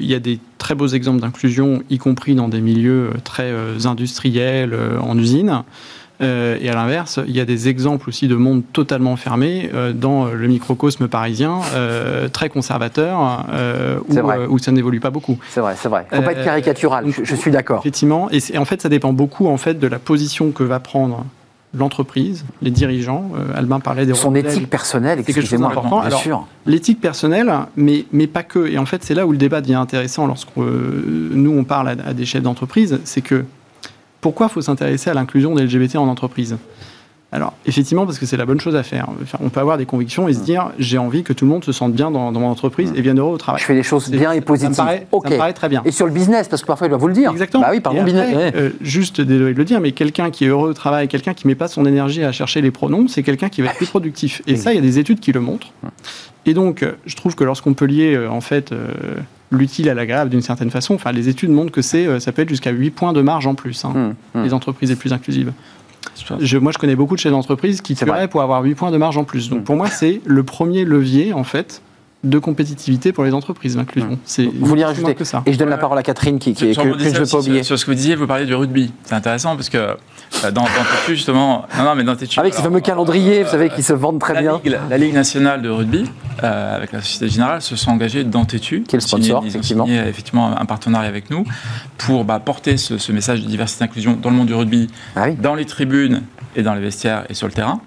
[0.00, 3.52] Il y a des très beaux exemples d'inclusion, y compris dans des milieux très
[3.84, 5.62] industriels, en usine.
[6.20, 9.92] Euh, et à l'inverse, il y a des exemples aussi de monde totalement fermé euh,
[9.92, 13.46] dans le microcosme parisien, euh, très conservateur,
[14.48, 15.38] où, ça n'évolue pas beaucoup.
[15.48, 16.06] C'est vrai, c'est vrai.
[16.12, 17.80] Faut pas être caricatural, donc, je, je suis d'accord.
[17.80, 21.24] Effectivement, et, en fait, ça dépend beaucoup en fait de la position que va prendre
[21.72, 23.30] l'entreprise, les dirigeants.
[23.54, 25.68] Albin parlait des Son éthique personnelle, C'est quelque chose excusez-moi.
[25.68, 26.00] d'important.
[26.06, 26.46] Bien sûr.
[26.66, 28.66] L'éthique personnelle, mais, mais pas que.
[28.68, 31.96] Et en fait, c'est là où le débat devient intéressant lorsque nous, on parle à,
[32.08, 33.44] à des chefs d'entreprise, c'est que
[34.20, 36.56] pourquoi faut s'intéresser à l'inclusion des LGBT en entreprise?
[37.32, 39.06] Alors, effectivement, parce que c'est la bonne chose à faire.
[39.22, 41.62] Enfin, On peut avoir des convictions et se dire j'ai envie que tout le monde
[41.64, 43.60] se sente bien dans, dans mon entreprise et vienne heureux au travail.
[43.60, 44.76] Je fais des choses bien et ça me positives.
[44.76, 45.28] paraît- ok.
[45.28, 45.80] Ça me paraît très bien.
[45.84, 47.30] Et sur le business, parce que parfois il doit vous le dire.
[47.30, 47.62] Exactement.
[47.62, 48.52] Bah oui, pardon, business.
[48.56, 51.46] euh, juste désolé de le dire, mais quelqu'un qui est heureux au travail, quelqu'un qui
[51.46, 54.42] met pas son énergie à chercher les pronoms, c'est quelqu'un qui va être plus productif.
[54.48, 54.58] Et Oui.
[54.58, 55.68] ça, il y a des études qui le montrent.
[56.46, 58.88] Et donc, euh, je trouve que lorsqu'on peut lier, euh, en fait, euh,
[59.50, 62.42] l'utile à l'agréable d'une certaine façon, enfin, les études montrent que c'est, euh, ça peut
[62.42, 64.44] être jusqu'à 8 points de marge en plus, hein, Hum, hum.
[64.44, 65.52] les entreprises les plus inclusives.
[66.40, 68.96] Je, moi, je connais beaucoup de chefs d'entreprise qui tueraient pour avoir 8 points de
[68.96, 69.48] marge en plus.
[69.50, 69.64] Donc, Mm.
[69.64, 71.82] pour moi, c'est le premier levier, en fait,
[72.22, 74.18] de compétitivité pour les entreprises, l'inclusion.
[74.26, 75.42] C'est Vous vouliez rajouter que ça.
[75.46, 77.14] Et je donne la parole à Catherine qui, qui- Je- je que, que rebondissais je
[77.14, 77.62] ne veux pas sur- oublier.
[77.62, 78.92] Sur, ce que vous disiez, vous parliez du rugby.
[79.04, 81.64] C'est intéressant parce que euh, dans, dans Tétu, justement.
[81.78, 82.38] Non, non, mais dans Tétu.
[82.38, 84.60] Avec ces alors, fameux calendriers, vous euh, savez, qui se vendent très la bien.
[84.62, 86.04] Ligue, la Ligue nationale de rugby,
[86.42, 88.82] euh, avec la Société Générale, se sont engagés dans Tétu.
[88.86, 89.84] Qui est le Signé- sponsor, ils ont effectivement.
[89.86, 91.44] signé effectivement un partenariat avec nous
[91.96, 94.88] pour bah, porter ce, ce message de diversité et inclusion dans le monde du rugby,
[95.16, 95.36] Ah oui.
[95.40, 96.22] dans les tribunes
[96.54, 97.80] et dans les vestiaires et sur le terrain.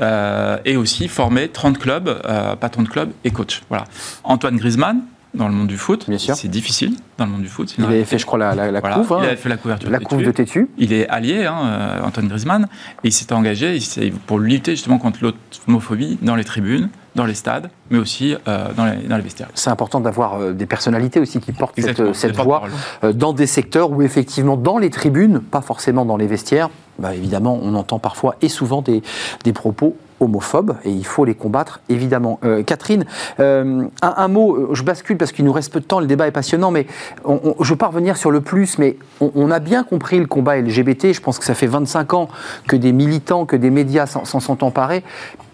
[0.00, 3.62] Euh, et aussi former 30 clubs, euh, patrons de clubs et coachs.
[3.68, 3.84] Voilà.
[4.24, 5.02] Antoine Griezmann,
[5.34, 6.34] dans le monde du foot, Bien sûr.
[6.36, 7.74] c'est difficile dans le monde du foot.
[7.78, 8.96] Il une avait fait, je crois, la, la, la Voilà.
[8.96, 9.12] couve.
[9.12, 9.18] hein.
[9.22, 10.26] Il avait fait la couverture La de couve Tétu.
[10.26, 10.68] de Tétu.
[10.78, 12.64] Il est allié, hein, euh, Antoine Griezmann,
[13.04, 15.20] et il s'est engagé il pour lutter justement contre
[15.66, 19.48] l'homophobie dans les tribunes, dans les stades, mais aussi euh, dans, les, dans les vestiaires.
[19.54, 22.62] C'est important d'avoir euh, des personnalités aussi qui portent cette, Exactement, cette les voix
[23.04, 27.14] euh, dans des secteurs où effectivement dans les tribunes, pas forcément dans les vestiaires, bah,
[27.14, 29.02] évidemment on entend parfois et souvent des,
[29.44, 32.38] des propos homophobes et il faut les combattre évidemment.
[32.44, 33.04] Euh, Catherine,
[33.40, 36.26] euh, un, un mot, je bascule parce qu'il nous reste peu de temps, le débat
[36.26, 36.86] est passionnant, mais
[37.24, 39.82] on- on- je ne veux pas revenir sur le plus, mais on, on a bien
[39.84, 42.28] compris le combat LGBT, je pense que ça fait 25 ans
[42.68, 45.02] que des militants, que des médias s'en sont emparés.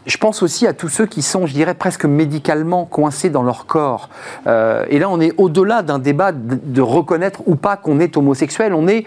[0.06, 3.66] Je pense aussi à tous ceux qui sont, je dirais, presque médicalement coincés dans leur
[3.66, 4.08] corps.
[4.46, 8.16] Euh, et là, on est au-delà d'un débat de, de reconnaître ou pas qu'on est
[8.16, 8.72] homosexuel.
[8.72, 9.04] On est,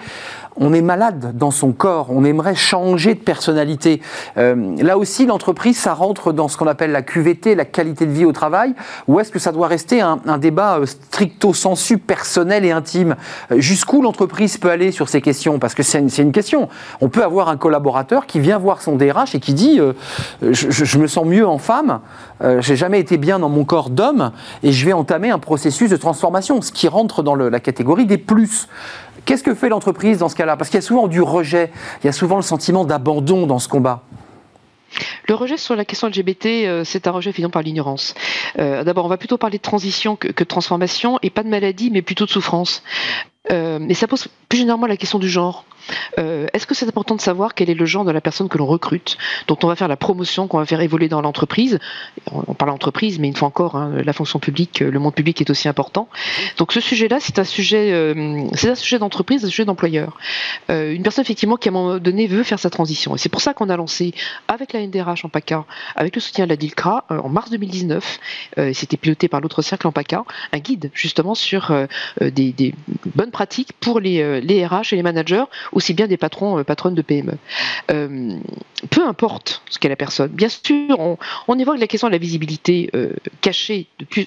[0.57, 2.07] on est malade dans son corps.
[2.09, 4.01] On aimerait changer de personnalité.
[4.37, 8.11] Euh, là aussi, l'entreprise, ça rentre dans ce qu'on appelle la QVT, la qualité de
[8.11, 8.73] vie au travail.
[9.07, 13.15] Ou est-ce que ça doit rester un, débat euh, stricto sensu personnel et intime?
[13.51, 15.59] Euh, Jusqu'où l'entreprise peut aller sur ces questions?
[15.59, 16.69] Parce que c'est une, question.
[17.01, 19.93] On peut avoir un collaborateur qui vient voir son DRH et qui dit euh,
[20.41, 21.99] je, je- me sens mieux en femme,
[22.59, 24.31] j'ai jamais été bien dans mon corps d'homme
[24.61, 28.05] et je vais entamer un processus de transformation, ce qui rentre dans le- la catégorie
[28.05, 28.67] des plus.
[29.25, 30.57] Qu'est-ce que fait l'entreprise dans ce cas-là?
[30.57, 31.71] Parce qu'il y a souvent du rejet,
[32.03, 34.03] il y a souvent le sentiment d'abandon dans ce combat.
[35.27, 38.13] Le rejet sur la question LGBT, euh, c'est un rejet finalement par l'ignorance.
[38.59, 41.49] Euh, D'abord, on va plutôt parler de transition que, que de transformation, et pas de
[41.49, 42.83] maladie, mais plutôt de souffrance.
[43.51, 45.65] Euh, et ça pose plus généralement la question du genre.
[46.17, 48.57] Euh, Est-ce que c'est important de savoir quel est le genre de la personne que
[48.57, 49.17] l'on recrute,
[49.47, 51.79] dont on va faire la promotion, qu'on va faire évoluer dans l'entreprise?
[52.31, 55.41] On, parle d'entreprise, mais une fois encore, hein, la fonction publique, euh, le monde public
[55.41, 56.07] est aussi important.
[56.57, 58.13] Donc ce sujet-là, c'est un sujet,
[58.53, 60.17] c'est un sujet d'entreprise, un sujet d'employeur.
[60.69, 63.15] Une personne effectivement qui à un moment donné veut faire sa transition.
[63.15, 64.13] Et c'est pour ça qu'on a lancé
[64.47, 65.65] avec la NDRH en PACA,
[65.95, 68.19] avec le soutien de la DILCRA, en mars 2019,
[68.57, 71.73] euh, et c'était piloté par l'autre cercle en PACA, un guide justement sur
[72.21, 72.73] des
[73.15, 77.01] bonnes pratiques pour les, les, RH et les managers, aussi bien des patrons, patronnes de
[77.01, 77.37] PME.
[77.87, 80.31] peu importe ce qu'est la personne.
[80.31, 81.17] Bien sûr, on,
[81.47, 82.89] on évoque la question de la visibilité
[83.41, 84.25] cachée de plus,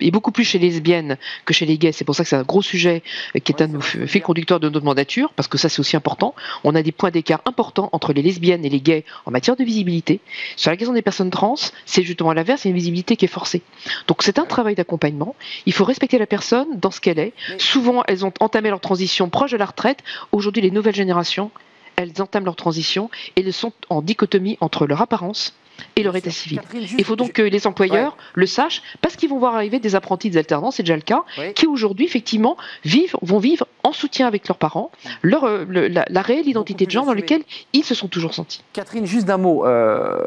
[0.00, 1.92] et, beaucoup plus chez les lesbiennes que chez les gays.
[1.92, 3.02] C'est pour ça que c'est un gros sujet
[3.44, 5.96] qui est un de nos fils conducteurs de notre mandature, parce que ça c'est aussi
[5.96, 6.34] important.
[6.64, 9.64] On a des points d'écart importants entre les lesbiennes et les gays en matière de
[9.64, 10.20] visibilité.
[10.56, 13.28] Sur la question des personnes trans, c'est justement à l'inverse, a une visibilité qui est
[13.28, 13.62] forcée.
[14.08, 15.34] Donc c'est un travail d'accompagnement.
[15.66, 17.32] Il faut respecter la personne dans ce qu'elle est.
[17.58, 20.02] Souvent, elles ont entamé leur transition proche de la retraite.
[20.32, 21.50] Aujourd'hui, les nouvelles générations,
[21.96, 25.52] elles entament leur transition et elles sont en dichotomie entre leur apparence
[25.96, 26.60] et leur état civil.
[26.74, 30.30] Il faut donc que les employeurs le sachent, parce qu'ils vont voir arriver des apprentis
[30.30, 31.24] des alternants, c'est déjà le cas,
[31.54, 34.90] qui aujourd'hui, effectivement, vivent, vont vivre en soutien avec leurs parents,
[35.22, 35.64] leur, euh,
[36.08, 38.62] la, réelle identité de genre dans laquelle ils se sont toujours sentis.
[38.72, 40.26] Catherine, juste d'un mot, euh,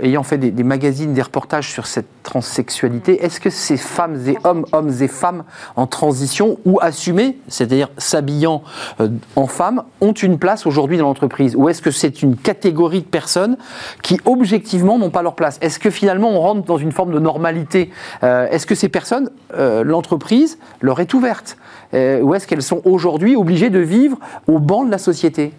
[0.00, 4.64] ayant fait des, magazines, des reportages sur cette transsexualité, est-ce que ces femmes et hommes,
[4.72, 5.44] hommes et femmes
[5.74, 8.62] en transition ou assumés, c'est-à-dire s'habillant
[9.00, 11.56] euh, en femmes, ont une place aujourd'hui dans l'entreprise?
[11.56, 13.56] Ou est-ce que c'est une catégorie de personnes
[14.02, 15.58] qui, objectivement, n'ont pas leur place.
[15.60, 17.90] Est-ce que finalement on rentre dans une forme de normalité
[18.22, 21.56] euh, Est-ce que ces personnes, euh, l'entreprise leur est ouverte
[21.94, 25.52] euh, Ou est-ce qu'elles sont aujourd'hui obligées de vivre au banc de la société?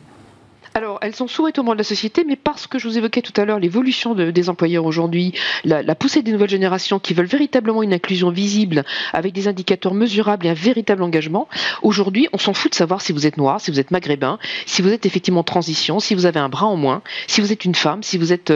[0.73, 3.43] Alors, elles sont sous de la société, mais parce que je vous évoquais tout à
[3.43, 5.33] l'heure l'évolution des employeurs aujourd'hui,
[5.65, 10.45] la, poussée des nouvelles générations qui veulent véritablement une inclusion visible avec des indicateurs mesurables
[10.45, 11.49] et un véritable engagement,
[11.81, 14.81] aujourd'hui, on s'en fout de savoir si vous êtes noir, si vous êtes maghrébin, si
[14.81, 17.65] vous êtes effectivement en transition, si vous avez un bras en moins, si vous êtes
[17.65, 18.53] une femme, si vous êtes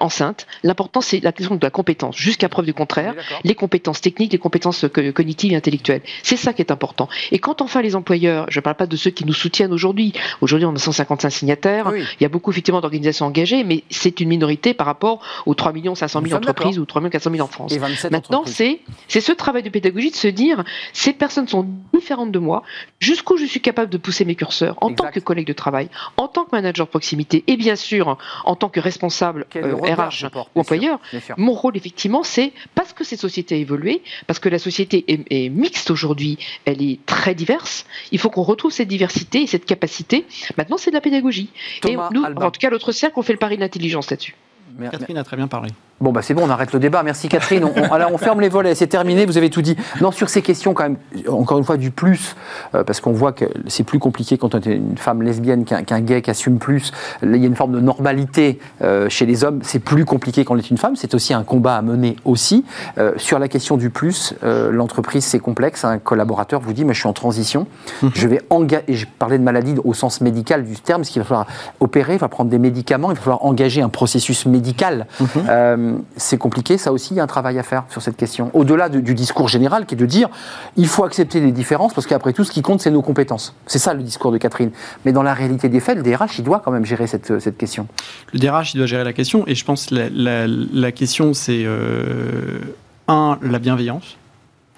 [0.00, 0.46] enceinte.
[0.62, 2.16] L'important, c'est la question de la compétence.
[2.16, 3.14] Jusqu'à preuve du contraire,
[3.44, 6.02] les compétences techniques, les compétences cognitives et intellectuelles.
[6.22, 7.08] C'est ça qui est important.
[7.32, 10.12] Et quand enfin les employeurs, je ne parle pas de ceux qui nous soutiennent aujourd'hui.
[10.40, 11.92] Aujourd'hui, on a 155 signataires.
[11.94, 15.72] Il y a beaucoup effectivement d'organisations engagées, mais c'est une minorité par rapport aux 3
[15.94, 17.74] 500 000 entreprises ou 3 400 000 en France.
[18.10, 22.62] Maintenant, c'est ce travail de pédagogie de se dire ces personnes sont différentes de moi.
[23.00, 26.28] Jusqu'où je suis capable de pousser mes curseurs en tant que collègue de travail, en
[26.28, 29.46] tant que manager de proximité et bien sûr en tant que responsable
[29.84, 30.98] RH ou employeur.
[31.36, 35.48] Mon rôle, effectivement, c'est parce que cette société a évolué, parce que la société est,
[35.48, 37.86] mixte aujourd'hui, elle est très diverse.
[38.12, 40.26] Il faut qu'on retrouve cette diversité et cette capacité.
[40.56, 41.50] Maintenant, c'est de la pédagogie.
[41.86, 44.34] et nous, en tout cas, l'autre cercle, on fait le pari de l'intelligence là-dessus.
[44.90, 45.70] Catherine a très bien parlé.
[46.00, 47.02] Bon, bah c'est bon, on arrête le débat.
[47.02, 47.64] Merci Catherine.
[47.64, 49.76] On, alors, on ferme les volets, c'est terminé, vous avez tout dit.
[50.00, 50.96] Non, sur ces questions, quand même,
[51.28, 52.34] encore une fois, du plus,
[52.74, 56.00] euh, parce qu'on voit que c'est plus compliqué quand on est une femme lesbienne qu'un
[56.00, 56.92] gay qui assume plus.
[57.22, 59.60] Il y a une forme de normalité euh, chez les hommes.
[59.62, 60.96] C'est plus compliqué quand on est une femme.
[60.96, 62.64] C'est aussi un combat à mener aussi.
[62.98, 65.84] Euh, sur la question du plus, l'entreprise, c'est complexe.
[65.84, 67.66] Un collaborateur vous dit, mais je suis en transition.
[68.02, 68.10] Mhm.
[68.14, 71.22] Je vais engager, et je parlais de maladie au sens médical du terme, parce qu'il
[71.22, 71.46] va falloir
[71.80, 75.06] opérer, il va prendre des médicaments, il va falloir engager un processus médical.
[75.20, 75.28] Mhm.
[76.16, 78.50] C'est compliqué, ça aussi, il y a un travail à faire sur cette question.
[78.54, 80.28] Au-delà du discours général qui est de dire
[80.76, 83.54] il faut accepter les différences parce qu'après tout, ce qui compte, c'est nos compétences.
[83.66, 84.70] C'est ça le discours de Catherine.
[85.04, 87.56] Mais dans la réalité des faits, le DRH, il doit quand même gérer cette, cette
[87.56, 87.86] question.
[88.32, 91.64] Le DRH, il doit gérer la question et je pense que la, la, question, c'est
[91.64, 92.60] euh,
[93.08, 94.16] un, la bienveillance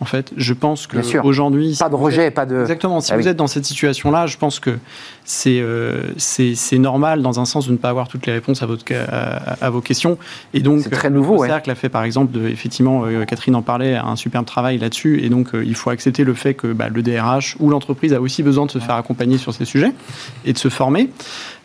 [0.00, 0.32] en fait.
[0.36, 3.00] Je pense que aujourd'hui, pas de rejet, pas de exactement.
[3.00, 4.78] Si ah vous êtes dans cette situation-là, je pense que
[5.24, 8.66] c'est euh, c'est normal dans un sens de ne pas avoir toutes les réponses à
[8.66, 10.18] votre à, vos questions.
[10.52, 11.42] Et donc c'est très nouveau.
[11.42, 14.78] Le cercle a fait par exemple, de, effectivement, euh, Catherine en parlait, un superbe travail
[14.78, 15.24] là-dessus.
[15.24, 18.20] Et donc euh, il faut accepter le fait que bah, le DRH ou l'entreprise a
[18.20, 19.92] aussi besoin de se faire accompagner sur ces sujets
[20.44, 21.10] et de se former.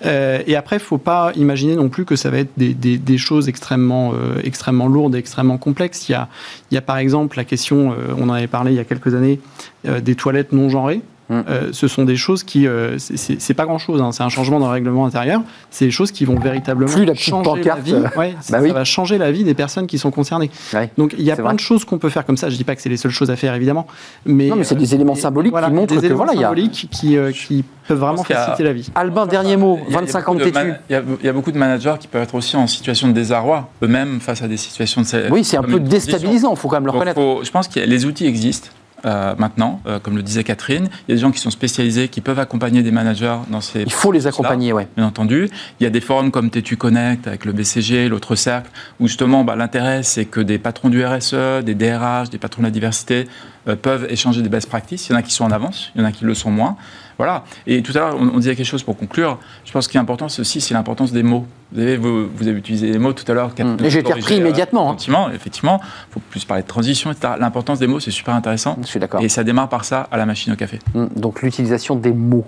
[0.04, 3.18] Et après, il faut pas imaginer non plus que ça va être des, des, des
[3.18, 6.10] choses extrêmement extrêmement lourdes, et extrêmement complexes.
[6.10, 6.28] Il y a
[6.72, 9.14] il y a par exemple la question on en avait parlé il y a quelques
[9.14, 9.40] années,
[9.88, 11.02] euh, des toilettes non genrées.
[11.32, 11.44] Mm.
[11.50, 14.12] Euh, ce sont des choses qui, euh, c'est pas grand chose, hein.
[14.12, 17.76] c'est un changement dans le règlement intérieur, c'est des choses qui vont véritablement changer la
[17.76, 17.94] vie.
[18.18, 20.52] Ouais, bah ça, va changer la vie des personnes qui sont concernées.
[20.98, 22.50] Donc il y a plein de choses qu'on peut faire comme ça.
[22.50, 23.88] Je dis pas que c'est les seules choses à faire évidemment,
[24.26, 26.54] mais, non, mais c'est des éléments symboliques qui montrent des que voilà, il y a
[26.54, 28.90] qui, qui peuvent vraiment faciliter la vie.
[28.94, 30.74] Albin, dernier mot, 25 ans de têtu.
[30.90, 34.20] Il y, a beaucoup de managers qui peuvent être aussi en situation de désarroi eux-mêmes
[34.20, 35.32] face à des situations de.
[35.32, 36.52] Oui, c'est un peu déstabilisant.
[36.52, 37.22] Il faut quand même le reconnaître.
[37.44, 38.68] je pense que les outils existent.
[39.06, 40.88] Euh, maintenant, euh, comme le disait Catherine.
[41.08, 43.82] Il y a des gens qui sont spécialisés, qui peuvent accompagner des managers dans ces.
[43.82, 44.84] Il faut les accompagner, oui.
[44.96, 45.50] Bien entendu.
[45.80, 49.44] Il y a des forums comme Tétu Connect avec le BCG, l'autre cercle, où justement
[49.44, 53.28] bah, l'intérêt c'est que des patrons du RSE, des DRH, des patrons de la diversité
[53.68, 55.10] euh, peuvent échanger des best practices.
[55.10, 56.52] Il y en a qui sont en avance, il y en a qui le sont
[56.52, 56.78] moins.
[57.18, 57.44] Voilà.
[57.68, 59.40] Et tout à l'heure, on, disait quelque chose pour conclure.
[59.66, 61.46] Je pense qu'il est important aussi, c'est l'importance des mots.
[61.74, 63.50] Vous avez, vous, vous avez utilisé les mots tout à l'heure.
[63.58, 63.78] Mm.
[63.84, 64.92] Et j'ai été repris immédiatement.
[64.92, 65.32] hein.
[65.34, 65.80] Effectivement.
[66.10, 67.34] Il faut plus parler de transition, etc.
[67.40, 68.78] L'importance des mots, c'est super intéressant.
[68.82, 69.22] Je suis d'accord.
[69.22, 70.80] Et ça démarre par ça à la machine au café.
[70.94, 72.46] Mm, Donc l'utilisation des mots.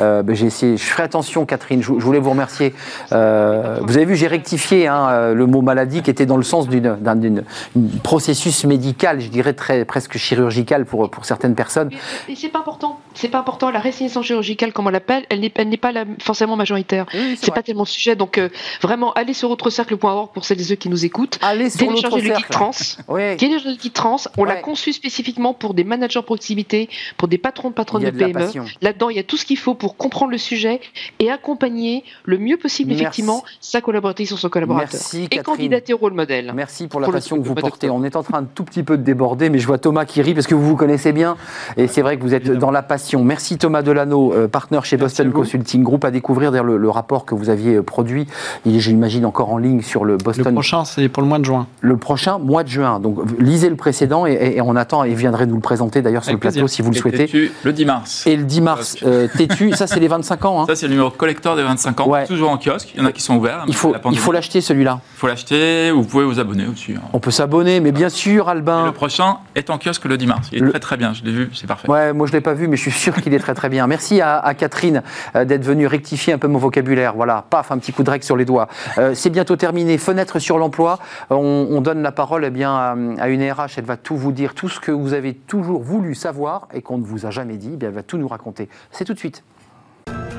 [0.00, 0.76] Euh, ben, j'ai essayé.
[0.76, 1.80] Je ferai attention, Catherine.
[1.82, 2.74] Je, je voulais vous remercier.
[3.12, 6.42] Euh, vous avez vu, j'ai rectifié hein, euh, le mot maladie qui était dans le
[6.42, 11.54] sens d'une d'un d'une- une processus médical, je dirais très presque chirurgical pour pour certaines
[11.54, 11.90] personnes.
[12.28, 13.00] Et c'est pas important.
[13.14, 13.70] C'est pas important.
[13.70, 17.06] La résignation chirurgicale, comme on l'appelle, elle n'est elle n'est pas la- forcément majoritaire.
[17.36, 18.16] C'est pas tellement le sujet.
[18.16, 18.48] Donc, euh,
[18.82, 21.38] vraiment, allez sur autre-cercle.org pour celles et ceux qui nous écoutent.
[21.42, 22.52] Allez sur Téléchargez le guide cercle.
[22.52, 22.70] trans.
[23.08, 23.36] Oui.
[23.36, 24.16] Téléchargez le guide trans.
[24.36, 28.50] On l'a conçu spécifiquement pour des managers proximité, pour des patrons de patrons de PME.
[28.82, 30.80] Là-dedans, il y a tout ce qu'il faut pour comprendre le sujet
[31.18, 33.02] et accompagner le mieux possible, Merci.
[33.02, 34.90] effectivement, sa collaboratrice ou son collaborateur.
[34.92, 35.44] Merci, et Catherine.
[35.44, 36.52] candidater au rôle modèle.
[36.54, 37.90] Merci pour la Pour passion que vous portez.
[37.90, 40.22] On est en train de tout petit peu de déborder, mais je vois Thomas qui
[40.22, 41.36] rit parce que vous vous connaissez bien.
[41.76, 43.22] Et c'est vrai que vous êtes dans la passion.
[43.24, 45.32] Merci Thomas Delano, euh, partenaire chez Merci Boston.
[45.32, 48.26] Consulting Group, à découvrir d'ailleurs le, le rapport que vous aviez euh, produit.
[48.64, 50.52] Il est, j'imagine, encore en ligne sur le Le Boston.
[50.52, 51.66] prochain, c'est pour le mois de juin.
[51.80, 53.00] le prochain mois de juin.
[53.00, 56.22] Donc lisez le précédent et, et- et on attend et viendrez nous le présenter d'ailleurs
[56.24, 56.68] sur Avec le plateau plaisir.
[56.74, 57.18] si vous le Et souhaitez.
[57.26, 58.26] Tétu, le 10 mars.
[58.26, 60.62] Et le 10 mars, euh, Tétu, ça c'est les 25 ans.
[60.62, 60.66] hein.
[60.68, 62.08] Ça, c'est le numéro collector des 25 ans.
[62.08, 62.26] Ouais.
[62.26, 62.92] Toujours en kiosque.
[62.94, 63.64] Il y en a qui sont ouverts.
[63.68, 65.00] Il faut, La il faut l'acheter celui-là.
[65.16, 65.90] Il faut l'acheter.
[65.90, 66.92] Vous pouvez vous abonner aussi.
[66.92, 67.00] hein.
[67.12, 68.86] On peut s'abonner, mais bien sûr, Et Albin.
[68.86, 70.48] le prochain est en kiosque le 10 mars.
[70.52, 71.12] Il est Le- très très bien.
[71.12, 71.50] Je l'ai vu.
[71.54, 71.88] C'est parfait.
[71.90, 73.86] Ouais, moi je l'ai pas vu, mais je suis sûr qu'il est très très bien.
[73.86, 75.02] Merci à, à Catherine
[75.34, 77.14] euh, d'être venue rectifier un peu mon vocabulaire.
[77.16, 78.68] Voilà, paf, un petit coup de règle sur les doigts.
[78.98, 79.98] Euh, c'est bientôt terminé.
[79.98, 80.98] Fenêtre sur l'emploi.
[81.30, 82.94] On, on donne la parole eh à,
[83.28, 83.78] une RH.
[83.78, 86.98] Elle va tout vous dire, tout ce que vous avez toujours voulu savoir et qu'on
[86.98, 87.76] ne vous a jamais dit.
[87.80, 88.68] eh elle va tout nous raconter.
[88.90, 89.42] C'est tout de suite.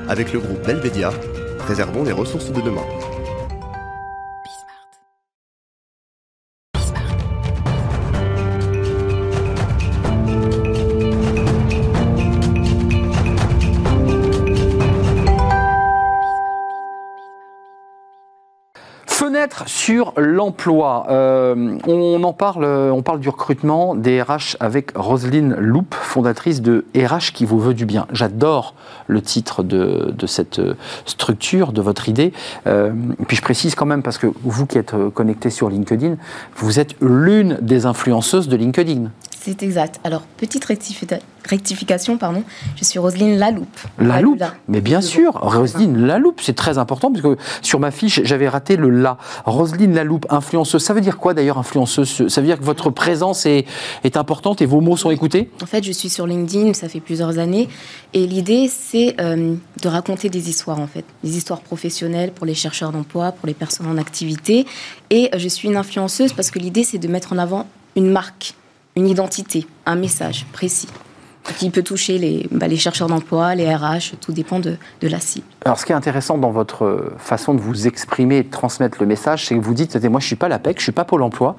[0.08, 1.10] Avec le groupe Belvedia,
[1.58, 2.84] préservons les ressources de demain.
[19.66, 21.06] Sur l'emploi.
[21.10, 26.62] Euh, on en parle, euh, on parle du recrutement des RH avec Roselyne Loup, fondatrice
[26.62, 28.06] de RH qui vous veut du bien.
[28.12, 28.74] J'adore
[29.06, 30.74] le titre de, cette euh,
[31.06, 32.32] structure, de votre idée.
[32.66, 36.16] Et puis je précise quand même, parce que vous qui êtes connecté sur LinkedIn,
[36.56, 39.10] vous êtes l'une des influenceuses de LinkedIn.
[39.48, 39.98] C'est exact.
[40.04, 41.06] Alors, petite rectifi-
[41.48, 42.42] rectification, pardon.
[42.76, 43.78] Je suis Roselyne Laloupe.
[43.98, 44.52] La loupe, Là.
[44.68, 48.46] mais bien sûr, Roselyne la loupe, c'est très important parce que sur ma fiche j'avais
[48.46, 49.16] raté le la.
[49.46, 50.82] Roselyne la loupe, influenceuse.
[50.84, 52.28] Ça veut dire quoi d'ailleurs influenceuse?
[52.28, 53.64] Ça veut dire que votre présence est,
[54.04, 55.50] est importante et vos mots sont écoutés?
[55.62, 57.70] En fait, je suis sur LinkedIn, ça fait plusieurs années.
[58.12, 61.06] Et l'idée, c'est euh, de raconter des histoires, en fait.
[61.24, 64.66] Des histoires professionnelles pour les chercheurs d'emploi, pour les personnes en activité.
[65.08, 68.54] Et je suis une influenceuse parce que l'idée, c'est de mettre en avant une marque,
[68.98, 70.88] une identité, un message précis
[71.58, 75.46] qui peut toucher les, bah, chercheurs d'emploi, les RH, tout dépend de la cible.
[75.68, 79.04] Alors, ce qui est intéressant dans votre façon de vous exprimer et de transmettre le
[79.06, 81.04] message, c'est que vous dites Moi, je ne suis pas l'APEC, je ne suis pas
[81.04, 81.56] Pôle emploi.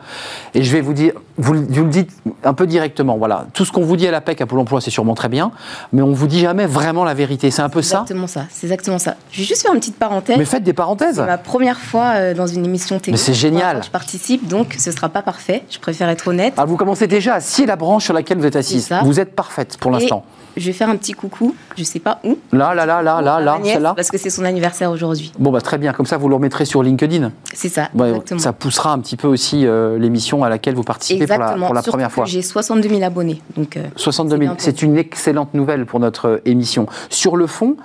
[0.55, 2.09] Et je vais vous dire, vous, le- vous le dites
[2.43, 3.19] un peu directement.
[3.19, 5.51] Voilà, tout ce qu'on vous dit à l'APEC, à Pôle emploi, c'est sûrement très bien,
[5.93, 7.51] mais on ne vous dit jamais vraiment la vérité.
[7.51, 7.97] C'est un peu ça?
[7.97, 9.13] Exactement ça, c'est exactement ça.
[9.31, 10.39] Je vais juste faire une petite parenthèse.
[10.39, 11.17] Mais faites des parenthèses.
[11.17, 13.11] C'est ma première fois euh, dans une émission télé.
[13.11, 13.83] Mais c'est génial.
[13.83, 15.61] Je participe, donc ce sera pas parfait.
[15.69, 16.55] Je préfère être honnête.
[16.57, 18.91] Ah, vous commencez déjà à scier la branche sur laquelle vous êtes assise.
[19.03, 20.25] Vous êtes parfaite pour l'instant.
[20.57, 21.55] Je vais faire un petit coucou.
[21.77, 22.37] Je sais pas où.
[22.51, 23.93] Là, là, là, là, là, là, celle-là.
[23.95, 25.31] Parce que c'est son anniversaire aujourd'hui.
[25.39, 25.93] Bon, bah, très bien.
[25.93, 27.31] Comme ça, vous le remettrez sur LinkedIn.
[27.53, 27.89] C'est ça.
[27.93, 28.39] Ouais, exactement.
[28.39, 31.73] ça poussera un petit peu aussi euh, l'émission à laquelle vous participez pour la, pour
[31.73, 32.25] la première fois.
[32.25, 33.41] J'ai 62 000 abonnés.
[33.55, 36.87] Donc, euh, 62 c'est 000, bien c'est une excellente nouvelle pour notre euh, émission.
[37.09, 37.77] Sur le fond,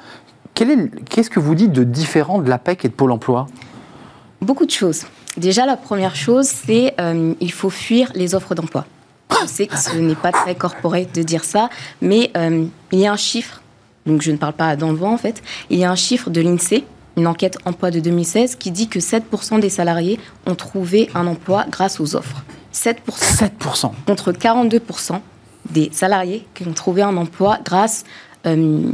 [0.54, 3.46] qu'est-ce que vous dites de différent de l'APEC et de Pôle emploi?
[4.40, 5.04] Beaucoup de choses.
[5.36, 8.84] Déjà, la première chose, c'est euh, il faut fuir les offres d'emploi.
[9.44, 11.68] Je sais que ce n'est pas très corporate de dire ça,
[12.00, 13.62] mais euh, il y a un chiffre,
[14.06, 16.30] donc je ne parle pas dans le vent en fait, il y a un chiffre
[16.30, 16.84] de l'INSEE,
[17.16, 21.66] une enquête emploi de 2016, qui dit que 7% des salariés ont trouvé un emploi
[21.70, 22.42] grâce aux offres.
[22.72, 23.90] 7% 7%.
[24.06, 25.20] contre 42%
[25.70, 28.04] des salariés qui ont trouvé un emploi grâce
[28.46, 28.90] euh,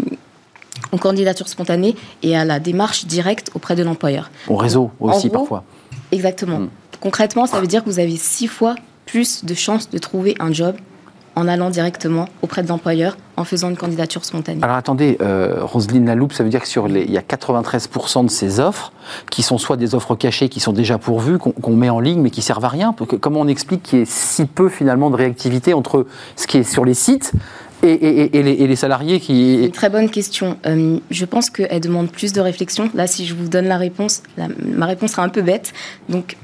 [0.93, 4.31] aux candidatures spontanées et à la démarche directe auprès de l'employeur.
[4.49, 5.65] Au réseau aussi gros, parfois.
[6.13, 6.61] Exactement.
[6.61, 6.71] Mm.
[7.01, 8.75] Concrètement, ça veut dire que vous avez six fois
[9.11, 10.77] plus de chances de trouver un job
[11.37, 14.59] en allant directement auprès de l'employeur en faisant une candidature spontanée.
[14.63, 18.25] Alors attendez, euh, Roselyne Laloupe, ça veut dire que sur les, il y a 93%
[18.25, 18.93] de ces offres
[19.31, 22.31] qui sont soit des offres cachées qui sont déjà pourvues, qu'on met en ligne mais
[22.31, 22.95] qui servent à rien.
[23.21, 26.07] Comment on explique qu'il y ait si peu finalement de réactivité entre
[26.37, 27.33] ce qui est sur les sites
[27.83, 29.71] et, et- et- et les, et les salariés Une qui...
[29.73, 30.59] très bonne question.
[30.67, 32.91] Euh, je pense qu'elle demande plus de réflexion.
[32.95, 35.73] Là, si je vous donne la réponse, la- ma réponse sera un peu bête.
[36.11, 36.37] Donc,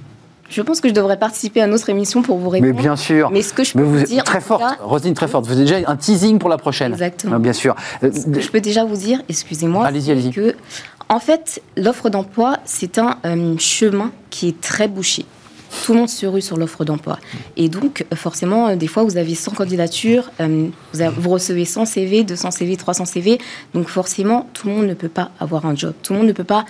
[0.48, 2.80] je pense que je devrais participer à notre émission pour vous Mais répondre.
[2.82, 3.30] bien sûr.
[3.30, 5.46] Mais ce que je peux Mais vous dire, très forte, cas, Roselyne, très forte.
[5.46, 6.92] Vous avez déjà un teasing pour la prochaine.
[6.92, 7.34] Exactement.
[7.36, 7.74] Ah, bien sûr.
[8.02, 10.30] Euh, je peux déjà vous dire, excusez-moi, Allez-y, allez-y.
[10.30, 10.54] que
[11.08, 15.24] En fait, l'offre d'emploi, c'est un euh, chemin qui est très bouché.
[15.84, 17.18] Tout le monde se rue sur l'offre d'emploi.
[17.56, 21.64] Et donc, euh, forcément, euh, des fois, vous avez 100 candidatures, vous, avez- vous recevez
[21.64, 23.38] 100 CV, 200 CV, 300 CV.
[23.74, 25.92] Donc, forcément, tout le monde ne peut pas avoir un job.
[26.02, 26.64] Tout le monde ne peut pas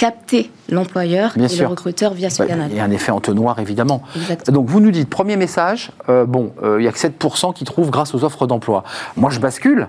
[0.00, 1.64] capter l'employeur et sûr.
[1.64, 2.68] le recruteur via ce Ouais, canal.
[2.70, 4.00] Il y a un effet entonnoir, évidemment.
[4.16, 4.54] Exactement.
[4.60, 7.64] Donc vous nous dites, premier message, euh, bon, euh, il y a que 7% qui
[7.64, 8.82] trouvent grâce aux offres d'emploi.
[9.18, 9.88] Moi, je bascule.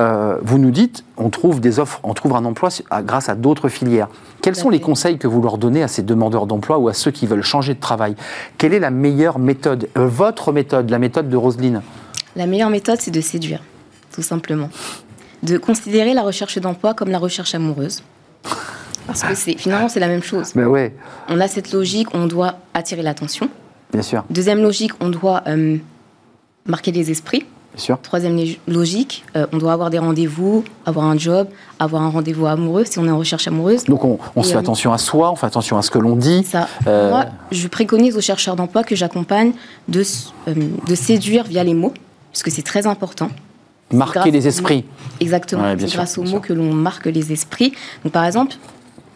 [0.00, 2.70] euh, vous nous dites, on trouve des offres, on trouve un emploi
[3.02, 4.08] grâce à d'autres filières.
[4.40, 7.10] Quels sont les conseils que vous leur donnez à ces demandeurs d'emploi ou à ceux
[7.10, 8.14] qui veulent changer de travail?
[8.56, 11.82] Quelle est la meilleure méthode Euh, Votre méthode, la méthode de Roselyne?
[12.34, 13.60] La meilleure méthode, c'est de séduire,
[14.14, 14.70] tout simplement.
[15.42, 18.02] De considérer la recherche d'emploi comme la recherche amoureuse.
[19.10, 20.54] Parce que c'est, finalement, c'est la même chose.
[20.54, 20.94] Ouais,
[21.28, 23.48] On a cette logique, on doit attirer l'attention.
[23.92, 25.78] bien sûr, Deuxième logique, on doit euh,
[26.64, 27.40] marquer les esprits.
[27.74, 27.98] bien sûr.
[28.00, 28.38] Troisième
[28.68, 31.48] logique, euh, on doit avoir des rendez-vous, avoir un job,
[31.80, 33.84] avoir un rendez-vous amoureux si on est en recherche amoureuse.
[33.84, 36.14] Donc on, se fait euh, attention à soi, on fait attention à ce que l'on
[36.14, 36.44] dit.
[36.44, 39.52] Ça, Moi, je préconise aux chercheurs d'emploi que j'accompagne
[39.88, 40.04] de,
[40.94, 41.94] séduire via les mots,
[42.32, 43.28] parce que c'est très important.
[43.92, 44.84] Marquer les esprits.
[45.18, 45.64] Exactement.
[45.64, 46.40] Ouais, c'est sûr, grâce aux mots sûr.
[46.42, 47.72] que l'on marque les esprits.
[48.04, 48.54] Donc, par exemple,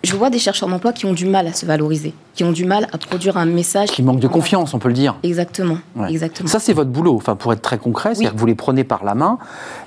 [0.05, 2.65] je vois des chercheurs d'emploi qui ont du mal à se valoriser, qui ont du
[2.65, 3.89] mal à produire un message.
[3.91, 5.17] Qui manque de confiance, on peut le dire.
[5.23, 5.79] Exactement.
[5.97, 6.11] Ouais.
[6.11, 6.49] Exactement.
[6.49, 7.17] Ça, c'est votre boulot.
[7.17, 9.39] Enfin, pour être très concret, c'est-à-dire que vous les prenez par la main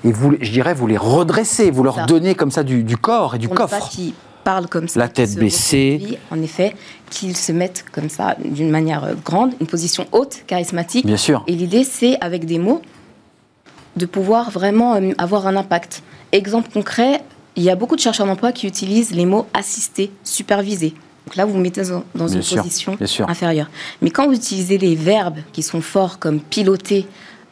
[0.04, 2.04] et vous, je dirais, vous les redressez, vous leur Ça.
[2.06, 3.88] donnez comme ça du, du corps et du pas coffre.
[3.90, 4.12] qu'ils
[4.44, 4.98] parlent comme ça.
[5.00, 6.18] La tête baissée.
[6.30, 6.74] En effet,
[7.10, 11.04] qu'ils se mettent comme ça d'une manière euh, grande, une position haute, charismatique.
[11.06, 11.44] Bien sûr.
[11.46, 12.80] Et l'idée, c'est avec des mots
[13.96, 16.02] de pouvoir vraiment euh, avoir un impact.
[16.32, 17.20] Exemple concret,
[17.58, 20.94] il y a beaucoup de chercheurs d'emploi qui utilisent les mots assistés, supervisés.
[21.26, 21.82] Donc là, vous vous mettez
[22.14, 22.96] dans, une sûr, position
[23.26, 23.68] inférieure.
[24.00, 27.06] Mais quand vous utilisez les verbes qui sont forts comme piloter,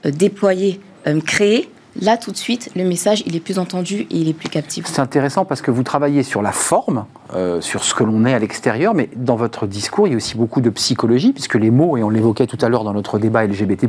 [0.06, 1.68] euh, déployer, euh, créer,
[2.00, 4.86] là, tout de suite, le message, il est plus entendu et il est plus captif.
[4.86, 8.34] C'est intéressant parce que vous travaillez sur la forme, euh, sur ce que l'on est
[8.34, 11.70] à l'extérieur, mais dans votre discours, il y a aussi beaucoup de psychologie, puisque les
[11.70, 13.88] mots, et on l'évoquait tout à l'heure dans notre débat LGBT+,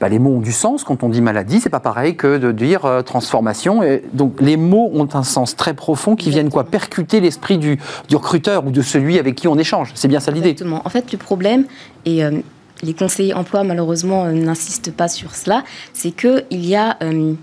[0.00, 0.84] bah, les mots ont du sens.
[0.84, 3.82] Quand on dit maladie, c'est pas pareil que de dire euh, transformation.
[3.82, 7.78] Et donc les mots ont un sens très profond qui viennent quoi percuter l'esprit du,
[8.08, 9.92] du recruteur ou de celui avec qui on échange.
[9.94, 10.50] C'est bien ça l'idée.
[10.50, 10.82] Exactement.
[10.84, 11.64] En fait, le problème,
[12.04, 12.40] et euh,
[12.84, 16.96] les conseillers emploi, malheureusement, euh, n'insistent pas sur cela, c'est qu'il y a.
[17.02, 17.34] euh,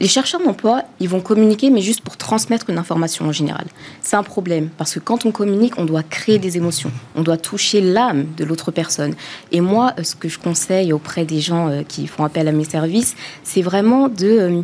[0.00, 3.66] les chercheurs d'emploi, ils vont communiquer, mais juste pour transmettre une information en général.
[4.00, 6.92] C'est un problème, parce que quand on communique, on doit créer des émotions.
[7.16, 9.14] On doit toucher l'âme de l'autre personne.
[9.50, 12.64] Et moi, euh, ce que je conseille auprès des gens qui font appel à mes
[12.64, 14.62] services, c'est vraiment de.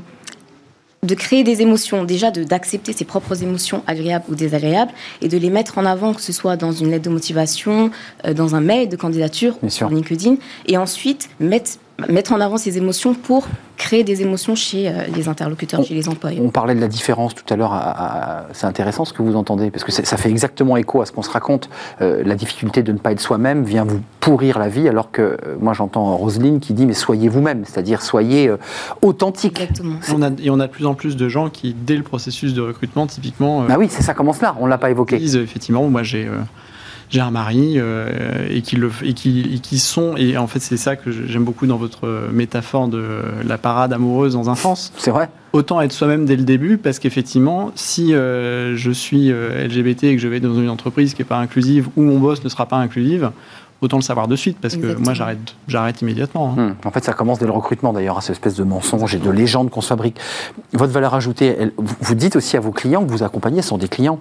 [1.05, 4.93] De créer des émotions, déjà de- d'accepter ses propres émotions agréables ou désagréables
[5.23, 7.91] et de les mettre en avant, que ce soit dans une lettre de motivation,
[8.27, 10.37] euh, dans un mail de candidature Bien sur LinkedIn,
[10.67, 11.73] et ensuite mettre,
[12.09, 16.09] mettre en avant ces émotions pour créer des émotions chez euh, les interlocuteurs, chez les
[16.09, 16.45] employeurs.
[16.45, 17.75] On parlait de la différence tout à l'heure.
[18.53, 21.23] C'est intéressant ce que vous entendez, parce que ça fait exactement écho à ce qu'on
[21.23, 21.69] se raconte.
[22.01, 25.23] Euh, la difficulté de ne pas être soi-même vient vous pourrir la vie, alors que
[25.23, 28.57] euh, moi j'entends Roselyne qui dit mais soyez vous-même, c'est-à-dire soyez euh,
[29.03, 29.61] authentique.
[29.61, 29.97] Exactement.
[30.15, 32.55] On a, et on a de plus en plus de gens qui, dès le processus
[32.55, 35.19] de recrutement, typiquement, euh, Bah oui, c'est ça commence là, on l'a pas évoqué.
[35.19, 36.29] disent effectivement, moi j'ai
[37.15, 40.47] euh, j'ai un mari euh, et qui le et qui, et qui sont et en
[40.47, 44.35] fait c'est ça que j'aime beaucoup dans votre euh, métaphore de euh, la parade amoureuse
[44.35, 44.93] dans un sens.
[44.97, 49.69] C'est vrai Autant être soi-même dès le début parce qu'effectivement, si euh, je suis euh,
[49.69, 52.43] LGBT et que je vais dans une entreprise qui n'est pas inclusive ou mon boss
[52.43, 53.31] ne sera pas inclusive,
[53.85, 55.05] autant le savoir de suite parce que Exactement.
[55.05, 56.55] moi j'arrête j'arrête immédiatement.
[56.59, 56.63] hein.
[56.63, 59.19] Hum, En fait, ça commence dès le recrutement d'ailleurs, à cette espèce de mensonge et
[59.19, 60.19] de légende qu'on se fabrique.
[60.73, 63.79] Votre valeur ajoutée, elle- vous dites aussi à vos clients que vous accompagnez, ce sont
[63.79, 64.19] des clients,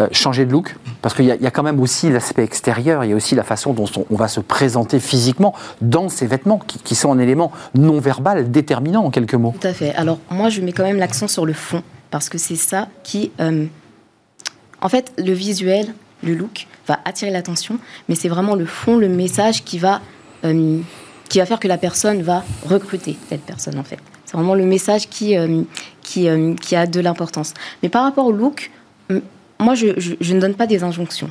[0.00, 2.44] euh, changer de look, parce qu'il y, a- il y a quand même aussi l'aspect
[2.44, 6.08] extérieur, il y a aussi la façon dont on, on va se présenter physiquement dans
[6.08, 9.54] ces vêtements, qui, qui sont un élément non verbal déterminant en quelques mots.
[9.60, 9.94] Tout à fait.
[9.94, 13.30] Alors moi, je mets quand même l'accent sur le fond, parce que c'est ça qui...
[13.40, 13.66] euh,
[14.80, 15.86] En fait, le visuel,
[16.24, 17.78] le look, va attirer l'attention,
[18.08, 20.00] mais c'est vraiment le fond, le message qui va,
[20.44, 20.78] euh,
[21.28, 23.98] qui va faire que la personne va recruter telle personne, en fait.
[24.24, 25.62] C'est vraiment le message qui, euh,
[26.02, 27.52] qui, euh, qui a de l'importance.
[27.82, 28.70] Mais par rapport au look,
[29.58, 31.30] moi, je, je- je ne donne pas des injonctions.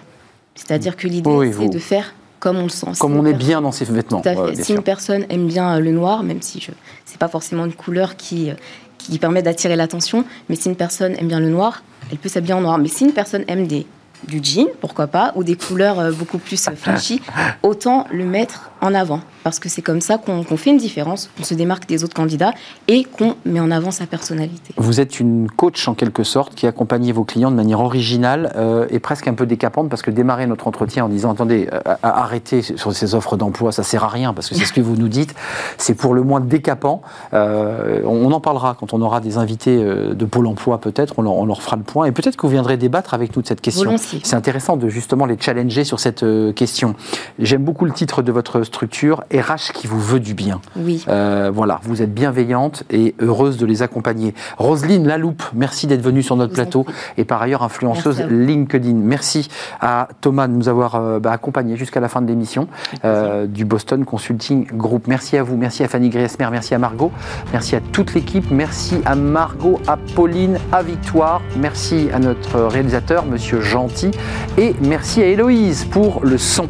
[0.55, 2.87] C'est-à-dire que l'idée, Oui, c'est de faire comme on le sent.
[2.99, 4.21] Comme on est personne- bien dans ces vêtements.
[4.21, 4.39] tout à fait.
[4.39, 4.75] Ouais, bien si sûr.
[4.77, 6.71] une personne aime bien le noir, même si je
[7.05, 8.51] c'est pas forcément une couleur qui,
[8.97, 12.53] qui permet d'attirer l'attention, mais si une personne aime bien le noir, elle peut s'habiller
[12.53, 12.77] en noir.
[12.77, 13.85] Mais si une personne aime des,
[14.27, 17.21] du jean, pourquoi pas, ou des couleurs euh, beaucoup plus euh, flashy,
[17.63, 21.43] autant le mettre en avant, parce que c'est comme ça qu'on fait une différence, qu'on
[21.43, 22.53] se démarque des autres candidats
[22.87, 24.73] et qu'on met en avant sa personnalité.
[24.77, 28.87] Vous êtes une coach en quelque sorte qui accompagne vos clients de manière originale euh,
[28.89, 31.95] et presque un peu décapante parce que démarrer notre entretien en disant attendez, euh, euh,
[32.03, 34.95] arrêtez sur ces offres d'emploi, ça sert à rien parce que c'est ce que vous
[34.95, 35.35] nous dites,
[35.77, 37.01] c'est pour le moins décapant.
[37.33, 41.33] Euh, on, en parlera quand on aura des invités de Pôle emploi peut-être, on leur,
[41.33, 43.61] on leur fera le point et peut-être que vous viendrez débattre avec nous de cette
[43.61, 43.95] question.
[43.97, 46.25] C'est intéressant de justement les challenger sur cette
[46.55, 46.95] question.
[47.39, 50.61] J'aime beaucoup le titre de votre structure, RH qui vous veut du bien.
[50.77, 51.03] Oui.
[51.09, 54.33] Euh, voilà, vous êtes bienveillante et heureuse de les accompagner.
[54.57, 56.85] Roselyne Laloupe, merci d'être venue sur notre vous plateau
[57.17, 58.33] et par ailleurs influenceuse Merci.
[58.33, 58.93] LinkedIn.
[58.93, 59.49] Merci
[59.81, 62.67] à Thomas de nous avoir euh, bah, accompagnés jusqu'à la fin de l'émission
[63.03, 65.07] euh, du Boston Consulting Group.
[65.07, 67.11] Merci à vous, merci à Fanny Griesmer, merci à Margot,
[67.51, 73.25] merci à toute l'équipe, merci à Margot, à Pauline, à Victoire, merci à notre réalisateur,
[73.25, 74.11] Monsieur Gentil,
[74.57, 76.67] et merci à Héloïse pour le son.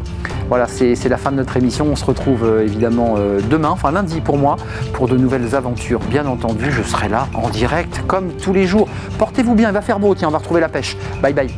[0.48, 1.91] Voilà, c'est la fin de notre émission.
[1.92, 4.56] On se retrouve euh, évidemment euh, demain, enfin lundi pour moi,
[4.94, 6.00] pour de nouvelles aventures.
[6.00, 8.88] Bien entendu, je serai là en direct comme tous les jours.
[9.18, 10.96] Portez-vous bien, il va faire beau, tiens, on va retrouver la pêche.
[11.20, 11.50] Bye bye.